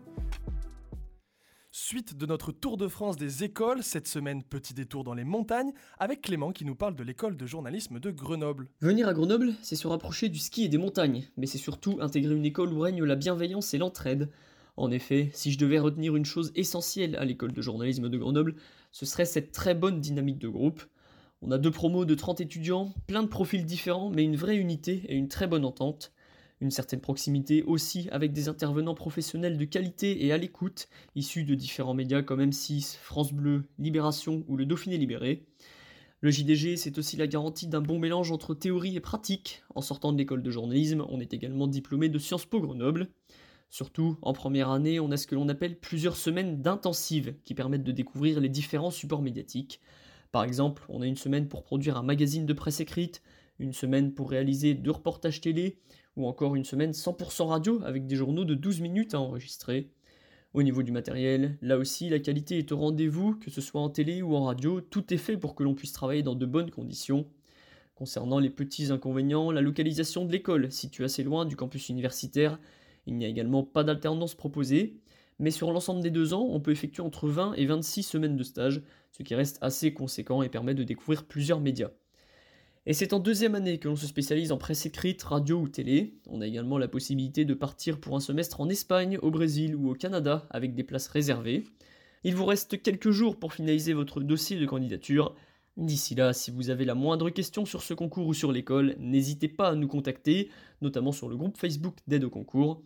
Suite 1.79 2.17
de 2.17 2.25
notre 2.25 2.51
tour 2.51 2.75
de 2.75 2.87
France 2.87 3.17
des 3.17 3.43
écoles, 3.43 3.83
cette 3.83 4.07
semaine 4.07 4.41
petit 4.41 4.73
détour 4.73 5.03
dans 5.03 5.13
les 5.13 5.23
montagnes, 5.23 5.73
avec 5.99 6.21
Clément 6.21 6.51
qui 6.51 6.65
nous 6.65 6.73
parle 6.73 6.95
de 6.95 7.03
l'école 7.03 7.37
de 7.37 7.45
journalisme 7.45 7.99
de 7.99 8.09
Grenoble. 8.09 8.67
Venir 8.81 9.07
à 9.07 9.13
Grenoble, 9.13 9.53
c'est 9.61 9.75
se 9.75 9.87
rapprocher 9.87 10.27
du 10.27 10.39
ski 10.39 10.63
et 10.63 10.69
des 10.69 10.79
montagnes, 10.79 11.25
mais 11.37 11.45
c'est 11.45 11.59
surtout 11.59 11.99
intégrer 12.01 12.33
une 12.33 12.45
école 12.45 12.73
où 12.73 12.79
règne 12.79 13.03
la 13.03 13.15
bienveillance 13.15 13.75
et 13.75 13.77
l'entraide. 13.77 14.31
En 14.75 14.89
effet, 14.89 15.29
si 15.33 15.51
je 15.51 15.59
devais 15.59 15.77
retenir 15.77 16.15
une 16.15 16.25
chose 16.25 16.51
essentielle 16.55 17.15
à 17.15 17.25
l'école 17.25 17.53
de 17.53 17.61
journalisme 17.61 18.09
de 18.09 18.17
Grenoble, 18.17 18.55
ce 18.91 19.05
serait 19.05 19.25
cette 19.25 19.51
très 19.51 19.75
bonne 19.75 20.01
dynamique 20.01 20.39
de 20.39 20.49
groupe. 20.49 20.81
On 21.43 21.51
a 21.51 21.59
deux 21.59 21.69
promos 21.71 22.05
de 22.05 22.15
30 22.15 22.41
étudiants, 22.41 22.91
plein 23.05 23.21
de 23.21 23.27
profils 23.27 23.65
différents, 23.65 24.09
mais 24.09 24.23
une 24.23 24.35
vraie 24.35 24.57
unité 24.57 25.03
et 25.09 25.15
une 25.15 25.27
très 25.27 25.45
bonne 25.45 25.63
entente 25.63 26.11
une 26.59 26.71
certaine 26.71 27.01
proximité 27.01 27.63
aussi 27.63 28.07
avec 28.11 28.33
des 28.33 28.49
intervenants 28.49 28.95
professionnels 28.95 29.57
de 29.57 29.65
qualité 29.65 30.25
et 30.25 30.31
à 30.31 30.37
l'écoute, 30.37 30.87
issus 31.15 31.43
de 31.43 31.55
différents 31.55 31.93
médias 31.93 32.23
comme 32.23 32.41
M6, 32.41 32.97
France 32.97 33.33
Bleu, 33.33 33.65
Libération 33.77 34.43
ou 34.47 34.57
le 34.57 34.65
Dauphiné 34.65 34.97
Libéré. 34.97 35.45
Le 36.21 36.31
JDG, 36.31 36.77
c'est 36.77 36.97
aussi 36.97 37.15
la 37.15 37.27
garantie 37.27 37.67
d'un 37.67 37.81
bon 37.81 37.99
mélange 37.99 38.31
entre 38.31 38.55
théorie 38.55 38.95
et 38.95 38.99
pratique. 38.99 39.61
En 39.75 39.81
sortant 39.81 40.11
de 40.11 40.17
l'école 40.17 40.41
de 40.41 40.49
journalisme, 40.49 41.05
on 41.09 41.19
est 41.19 41.33
également 41.33 41.67
diplômé 41.67 42.09
de 42.09 42.17
Sciences 42.17 42.45
Po 42.45 42.59
Grenoble. 42.59 43.09
Surtout, 43.69 44.17
en 44.23 44.33
première 44.33 44.71
année, 44.71 44.99
on 44.99 45.11
a 45.11 45.17
ce 45.17 45.27
que 45.27 45.35
l'on 45.35 45.49
appelle 45.49 45.79
plusieurs 45.79 46.15
semaines 46.15 46.61
d'intensive 46.61 47.35
qui 47.43 47.53
permettent 47.53 47.83
de 47.83 47.91
découvrir 47.91 48.39
les 48.39 48.49
différents 48.49 48.89
supports 48.89 49.21
médiatiques. 49.21 49.79
Par 50.31 50.43
exemple, 50.43 50.85
on 50.89 51.01
a 51.01 51.05
une 51.05 51.17
semaine 51.17 51.47
pour 51.47 51.63
produire 51.63 51.97
un 51.97 52.03
magazine 52.03 52.47
de 52.47 52.53
presse 52.53 52.79
écrite, 52.79 53.21
une 53.59 53.73
semaine 53.73 54.13
pour 54.13 54.31
réaliser 54.31 54.73
deux 54.73 54.91
reportages 54.91 55.41
télé, 55.41 55.79
ou 56.17 56.27
encore 56.27 56.55
une 56.55 56.65
semaine 56.65 56.91
100% 56.91 57.47
radio 57.47 57.79
avec 57.85 58.07
des 58.07 58.15
journaux 58.15 58.43
de 58.43 58.55
12 58.55 58.81
minutes 58.81 59.13
à 59.13 59.21
enregistrer. 59.21 59.91
Au 60.53 60.63
niveau 60.63 60.81
du 60.81 60.91
matériel, 60.91 61.57
là 61.61 61.77
aussi 61.77 62.09
la 62.09 62.19
qualité 62.19 62.57
est 62.57 62.71
au 62.71 62.77
rendez-vous, 62.77 63.35
que 63.35 63.51
ce 63.51 63.61
soit 63.61 63.79
en 63.79 63.89
télé 63.89 64.23
ou 64.23 64.35
en 64.35 64.45
radio, 64.45 64.81
tout 64.81 65.13
est 65.13 65.17
fait 65.17 65.37
pour 65.37 65.53
que 65.53 65.63
l'on 65.63 65.75
puisse 65.75 65.93
travailler 65.93 66.23
dans 66.23 66.35
de 66.35 66.45
bonnes 66.45 66.71
conditions. 66.71 67.27
Concernant 67.93 68.39
les 68.39 68.49
petits 68.49 68.91
inconvénients, 68.91 69.51
la 69.51 69.61
localisation 69.61 70.25
de 70.25 70.31
l'école, 70.31 70.71
située 70.71 71.03
assez 71.03 71.23
loin 71.23 71.45
du 71.45 71.55
campus 71.55 71.89
universitaire, 71.89 72.59
il 73.05 73.15
n'y 73.15 73.25
a 73.25 73.29
également 73.29 73.63
pas 73.63 73.83
d'alternance 73.83 74.35
proposée, 74.35 74.97
mais 75.39 75.51
sur 75.51 75.71
l'ensemble 75.71 76.01
des 76.01 76.11
deux 76.11 76.33
ans, 76.33 76.47
on 76.49 76.59
peut 76.59 76.71
effectuer 76.71 77.03
entre 77.03 77.27
20 77.27 77.53
et 77.53 77.65
26 77.67 78.03
semaines 78.03 78.35
de 78.35 78.43
stage, 78.43 78.81
ce 79.11 79.21
qui 79.21 79.35
reste 79.35 79.59
assez 79.61 79.93
conséquent 79.93 80.41
et 80.41 80.49
permet 80.49 80.73
de 80.73 80.83
découvrir 80.83 81.25
plusieurs 81.25 81.59
médias. 81.59 81.91
Et 82.89 82.93
c'est 82.93 83.11
en 83.11 83.19
deuxième 83.19 83.53
année 83.53 83.79
que 83.79 83.89
l'on 83.89 83.97
se 83.97 84.07
spécialise 84.07 84.53
en 84.53 84.57
presse 84.57 84.85
écrite, 84.85 85.21
radio 85.21 85.59
ou 85.59 85.67
télé. 85.67 86.13
On 86.25 86.39
a 86.39 86.47
également 86.47 86.77
la 86.77 86.87
possibilité 86.87 87.43
de 87.43 87.53
partir 87.53 87.99
pour 87.99 88.15
un 88.15 88.21
semestre 88.21 88.61
en 88.61 88.69
Espagne, 88.69 89.19
au 89.21 89.29
Brésil 89.29 89.75
ou 89.75 89.89
au 89.89 89.93
Canada 89.93 90.47
avec 90.51 90.73
des 90.73 90.85
places 90.85 91.09
réservées. 91.09 91.65
Il 92.23 92.33
vous 92.33 92.45
reste 92.45 92.81
quelques 92.81 93.11
jours 93.11 93.37
pour 93.37 93.51
finaliser 93.51 93.91
votre 93.91 94.21
dossier 94.21 94.57
de 94.57 94.65
candidature. 94.65 95.35
D'ici 95.75 96.15
là, 96.15 96.31
si 96.31 96.49
vous 96.49 96.69
avez 96.69 96.85
la 96.85 96.95
moindre 96.95 97.29
question 97.29 97.65
sur 97.65 97.83
ce 97.83 97.93
concours 97.93 98.25
ou 98.25 98.33
sur 98.33 98.53
l'école, 98.53 98.95
n'hésitez 98.99 99.49
pas 99.49 99.67
à 99.67 99.75
nous 99.75 99.89
contacter, 99.89 100.49
notamment 100.81 101.11
sur 101.11 101.27
le 101.27 101.35
groupe 101.35 101.57
Facebook 101.57 101.97
d'aide 102.07 102.23
au 102.23 102.29
concours. 102.29 102.81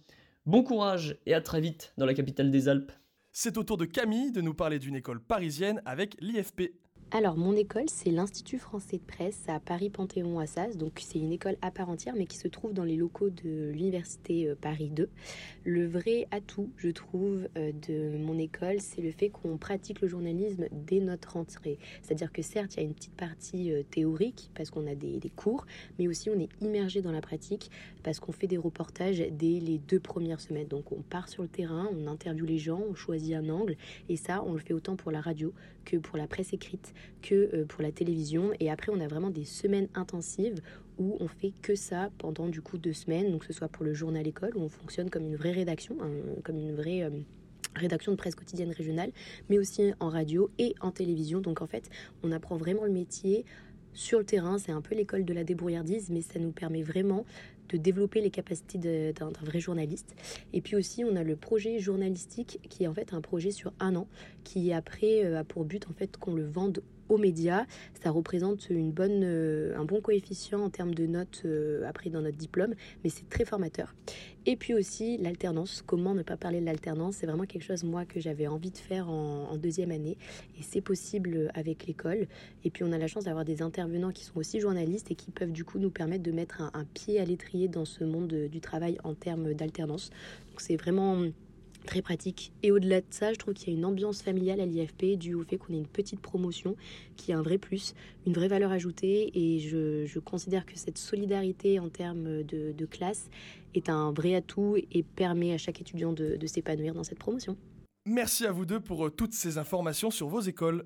Bon 0.48 0.64
courage 0.64 1.20
et 1.28 1.36
à 1.36 1.42
très 1.42 1.62
vite 1.62 1.94
dans 2.00 2.08
la 2.08 2.16
capitale 2.16 2.50
des 2.50 2.70
Alpes. 2.70 2.92
C'est 3.32 3.56
au 3.56 3.64
tour 3.64 3.78
de 3.78 3.86
Camille 3.86 4.32
de 4.32 4.42
nous 4.42 4.56
parler 4.56 4.80
d'une 4.80 4.96
école 4.96 5.22
parisienne 5.22 5.80
avec 5.86 6.18
l'IFP. 6.20 6.74
Alors, 7.14 7.36
mon 7.36 7.58
école, 7.58 7.90
c'est 7.90 8.10
l'Institut 8.10 8.58
français 8.58 8.96
de 8.96 9.04
presse 9.04 9.44
à 9.50 9.60
Paris-Panthéon-Assas. 9.60 10.78
Donc, 10.78 10.94
c'est 11.02 11.20
une 11.20 11.34
école 11.34 11.58
à 11.62 11.70
part 11.70 11.90
entière, 11.90 12.16
mais 12.16 12.26
qui 12.26 12.38
se 12.38 12.48
trouve 12.48 12.72
dans 12.72 12.86
les 12.86 12.96
locaux 12.96 13.30
de 13.30 13.70
l'Université 13.72 14.48
euh, 14.48 14.56
Paris 14.56 14.92
2. 14.92 15.10
Le 15.66 15.86
vrai 15.86 16.30
atout, 16.32 16.70
je 16.78 16.88
trouve, 16.88 17.50
euh, 17.58 17.74
de 17.86 18.18
mon 18.18 18.38
école, 18.38 18.80
c'est 18.80 19.02
le 19.02 19.12
fait 19.12 19.28
qu'on 19.28 19.58
pratique 19.58 20.00
le 20.00 20.08
journalisme 20.08 20.68
dès 20.72 21.02
notre 21.02 21.36
entrée. 21.36 21.80
C'est-à-dire 22.02 22.32
que 22.32 22.42
certes, 22.42 22.76
il 22.76 22.78
y 22.78 22.84
a 22.84 22.86
une 22.86 22.94
petite 22.94 23.18
partie 23.18 23.74
euh, 23.74 23.84
théorique, 23.84 24.50
parce 24.56 24.70
qu'on 24.70 24.88
a 24.88 24.96
des, 24.96 25.18
des, 25.18 25.30
cours, 25.30 25.66
mais 26.00 26.08
aussi 26.08 26.30
on 26.30 26.40
est 26.40 26.50
immergé 26.62 27.02
dans 27.02 27.12
la 27.12 27.20
pratique, 27.20 27.72
parce 28.04 28.22
qu'on 28.22 28.32
fait 28.32 28.48
des 28.48 28.58
reportages 28.58 29.20
dès 29.20 29.60
les 29.60 29.80
deux 29.80 30.00
premières 30.00 30.40
semaines. 30.40 30.68
Donc, 30.70 30.94
on 30.94 31.02
part 31.02 31.28
sur 31.28 31.44
le 31.44 31.50
terrain, 31.50 31.90
on 31.94 32.08
interviewe 32.08 32.46
les 32.46 32.58
gens, 32.58 32.82
on 32.90 32.96
choisit 32.96 33.36
un 33.36 33.50
angle, 33.50 33.76
et 34.08 34.16
ça, 34.16 34.46
on 34.46 34.54
le 34.54 34.60
fait 34.60 34.74
autant 34.74 34.96
pour 34.96 35.12
la 35.12 35.20
radio 35.20 35.54
que 35.84 35.98
pour 35.98 36.18
la 36.18 36.28
presse 36.28 36.54
écrite 36.54 36.94
que 37.22 37.50
euh, 37.54 37.66
pour 37.66 37.82
la 37.82 37.92
télévision. 37.92 38.52
Et 38.60 38.70
après, 38.70 38.92
on 38.92 39.00
a 39.00 39.08
vraiment 39.08 39.30
des 39.30 39.46
semaines 39.46 39.88
intensives 39.96 40.62
où 40.98 41.18
on 41.20 41.28
fait 41.28 41.54
que 41.62 41.76
ça 41.76 42.10
pendant 42.18 42.48
du 42.48 42.62
coup 42.62 42.78
deux 42.78 42.94
semaines, 42.94 43.32
donc 43.32 43.42
que 43.42 43.48
ce 43.48 43.54
soit 43.54 43.70
pour 43.70 43.86
le 43.86 43.94
journal 43.94 44.28
école, 44.28 44.56
où 44.56 44.62
on 44.62 44.70
fonctionne 44.70 45.10
comme 45.10 45.24
une 45.24 45.36
vraie 45.36 45.52
rédaction, 45.52 45.98
comme 46.44 46.58
une 46.58 46.76
vraie... 46.76 47.04
Euh, 47.04 47.10
rédaction 47.74 48.12
de 48.12 48.18
presse 48.18 48.36
quotidienne 48.36 48.72
régionale, 48.72 49.12
mais 49.50 49.58
aussi 49.58 49.94
en 50.02 50.10
radio 50.10 50.50
et 50.58 50.76
en 50.82 50.92
télévision. 50.92 51.40
Donc 51.40 51.62
en 51.62 51.68
fait, 51.68 51.90
on 52.22 52.34
apprend 52.34 52.58
vraiment 52.58 52.84
le 52.84 52.92
métier 52.92 53.46
sur 53.94 54.20
le 54.20 54.26
terrain. 54.26 54.58
C'est 54.58 54.72
un 54.72 54.82
peu 54.82 54.96
l'école 54.96 55.26
de 55.26 55.34
la 55.34 55.44
débrouillardise, 55.44 56.10
mais 56.10 56.22
ça 56.22 56.40
nous 56.40 56.52
permet 56.52 56.84
vraiment 56.84 57.26
de 57.72 57.78
développer 57.78 58.22
les 58.22 58.30
capacités 58.30 58.78
d'un 58.78 59.32
vrai 59.44 59.60
journaliste. 59.60 60.16
Et 60.54 60.62
puis 60.62 60.76
aussi, 60.76 61.04
on 61.04 61.16
a 61.16 61.24
le 61.24 61.36
projet 61.36 61.80
journalistique 61.80 62.60
qui 62.70 62.84
est 62.84 62.88
en 62.88 62.94
fait 62.94 63.14
un 63.14 63.22
projet 63.22 63.52
sur 63.52 63.74
un 63.80 63.96
an 63.96 64.08
qui 64.44 64.74
après 64.74 65.24
euh, 65.24 65.40
a 65.40 65.44
pour 65.44 65.66
but 65.66 65.88
en 65.90 65.94
fait 65.94 66.18
qu'on 66.18 66.34
le 66.34 66.46
vende 66.46 66.82
aux 67.12 67.18
médias. 67.18 67.66
Ça 68.02 68.10
représente 68.10 68.70
une 68.70 68.92
bonne, 68.92 69.22
euh, 69.24 69.78
un 69.78 69.84
bon 69.84 70.02
coefficient 70.02 70.60
en 70.64 70.70
termes 70.70 70.94
de 70.94 71.06
notes 71.06 71.44
euh, 71.46 71.84
après 71.88 72.10
dans 72.10 72.22
notre 72.22 72.38
diplôme, 72.38 72.74
mais 73.04 73.10
c'est 73.10 73.28
très 73.30 73.44
formateur. 73.44 73.94
Et 74.46 74.56
puis 74.56 74.74
aussi 74.74 75.18
l'alternance. 75.18 75.84
Comment 75.86 76.16
ne 76.16 76.24
pas 76.24 76.38
parler 76.38 76.62
de 76.62 76.66
l'alternance 76.66 77.18
C'est 77.18 77.28
vraiment 77.28 77.44
quelque 77.44 77.64
chose 77.64 77.84
moi 77.84 78.06
que 78.06 78.20
j'avais 78.20 78.48
envie 78.48 78.72
de 78.72 78.78
faire 78.78 79.10
en, 79.10 79.58
deuxième 79.58 79.92
année 79.92 80.18
et 80.58 80.64
c'est 80.64 80.82
possible 80.82 81.52
avec 81.54 81.86
l'école. 81.86 82.26
Et 82.64 82.72
puis 82.72 82.84
on 82.84 82.92
a 82.92 82.98
la 82.98 83.08
chance 83.08 83.26
d'avoir 83.26 83.46
des 83.46 83.62
intervenants 83.62 84.12
qui 84.12 84.24
sont 84.24 84.40
aussi 84.40 84.60
journalistes 84.60 85.12
et 85.12 85.16
qui 85.16 85.30
peuvent 85.30 85.52
du 85.52 85.64
coup 85.64 85.78
nous 85.78 85.92
permettre 85.92 86.24
de 86.24 86.32
mettre 86.32 86.62
un, 86.62 86.72
un 86.74 86.86
pied 86.86 87.20
à 87.20 87.26
l'étrier 87.26 87.68
dans 87.68 87.86
ce 87.86 88.04
monde 88.04 88.34
du 88.34 88.62
travail 88.62 88.98
en 89.04 89.14
termes 89.14 89.54
d'alternance. 89.54 90.10
Donc 90.50 90.62
c'est 90.62 90.78
vraiment 90.78 91.22
très 91.86 92.02
pratique. 92.02 92.52
Et 92.64 92.72
au-delà 92.72 93.02
de 93.02 93.08
ça, 93.10 93.34
je 93.34 93.38
trouve 93.38 93.54
qu'il 93.54 93.72
y 93.72 93.76
a 93.76 93.78
une 93.78 93.86
ambiance 93.86 94.22
familiale 94.22 94.60
à 94.60 94.66
l'IFP 94.66 95.18
dû 95.18 95.34
au 95.34 95.44
fait 95.44 95.58
qu'on 95.58 95.74
ait 95.74 95.78
une 95.78 95.88
petite 95.88 96.20
promotion 96.20 96.76
qui 97.18 97.34
a 97.34 97.38
un 97.38 97.42
vrai 97.42 97.58
plus, 97.58 97.94
une 98.26 98.34
vraie 98.34 98.48
valeur 98.48 98.72
ajoutée. 98.72 99.32
Et 99.34 99.60
je, 99.60 100.20
considère 100.20 100.66
que 100.66 100.78
cette 100.78 100.98
solidarité 100.98 101.80
en 101.80 101.90
termes 101.90 102.44
de, 102.44 102.86
classe 102.86 103.30
est 103.74 103.90
un 103.90 104.12
vrai 104.12 104.36
atout 104.36 104.78
et 104.92 105.04
permet 105.04 105.54
à 105.54 105.58
chaque 105.58 105.82
étudiant 105.82 106.14
de, 106.14 106.36
de 106.36 106.48
s'épanouir 106.48 106.94
dans 106.94 107.04
cette 107.04 107.20
promotion. 107.20 107.58
Merci 108.06 108.46
à 108.48 108.52
vous 108.52 108.66
deux 108.66 108.80
pour 108.80 109.06
euh, 109.06 109.10
toutes 109.12 109.34
ces 109.34 109.60
informations 109.60 110.10
sur 110.10 110.28
vos 110.28 110.42
écoles. 110.42 110.86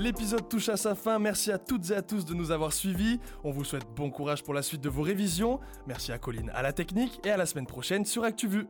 L'épisode 0.00 0.48
touche 0.48 0.70
à 0.70 0.78
sa 0.78 0.94
fin, 0.94 1.18
merci 1.18 1.52
à 1.52 1.58
toutes 1.58 1.90
et 1.90 1.94
à 1.94 2.00
tous 2.00 2.24
de 2.24 2.32
nous 2.32 2.52
avoir 2.52 2.72
suivis. 2.72 3.20
On 3.44 3.50
vous 3.50 3.64
souhaite 3.64 3.84
bon 3.94 4.10
courage 4.10 4.42
pour 4.42 4.54
la 4.54 4.62
suite 4.62 4.80
de 4.80 4.88
vos 4.88 5.02
révisions. 5.02 5.60
Merci 5.86 6.10
à 6.10 6.16
Colline 6.16 6.50
à 6.54 6.62
la 6.62 6.72
technique 6.72 7.20
et 7.22 7.30
à 7.30 7.36
la 7.36 7.44
semaine 7.44 7.66
prochaine 7.66 8.06
sur 8.06 8.24
ActuVu. 8.24 8.66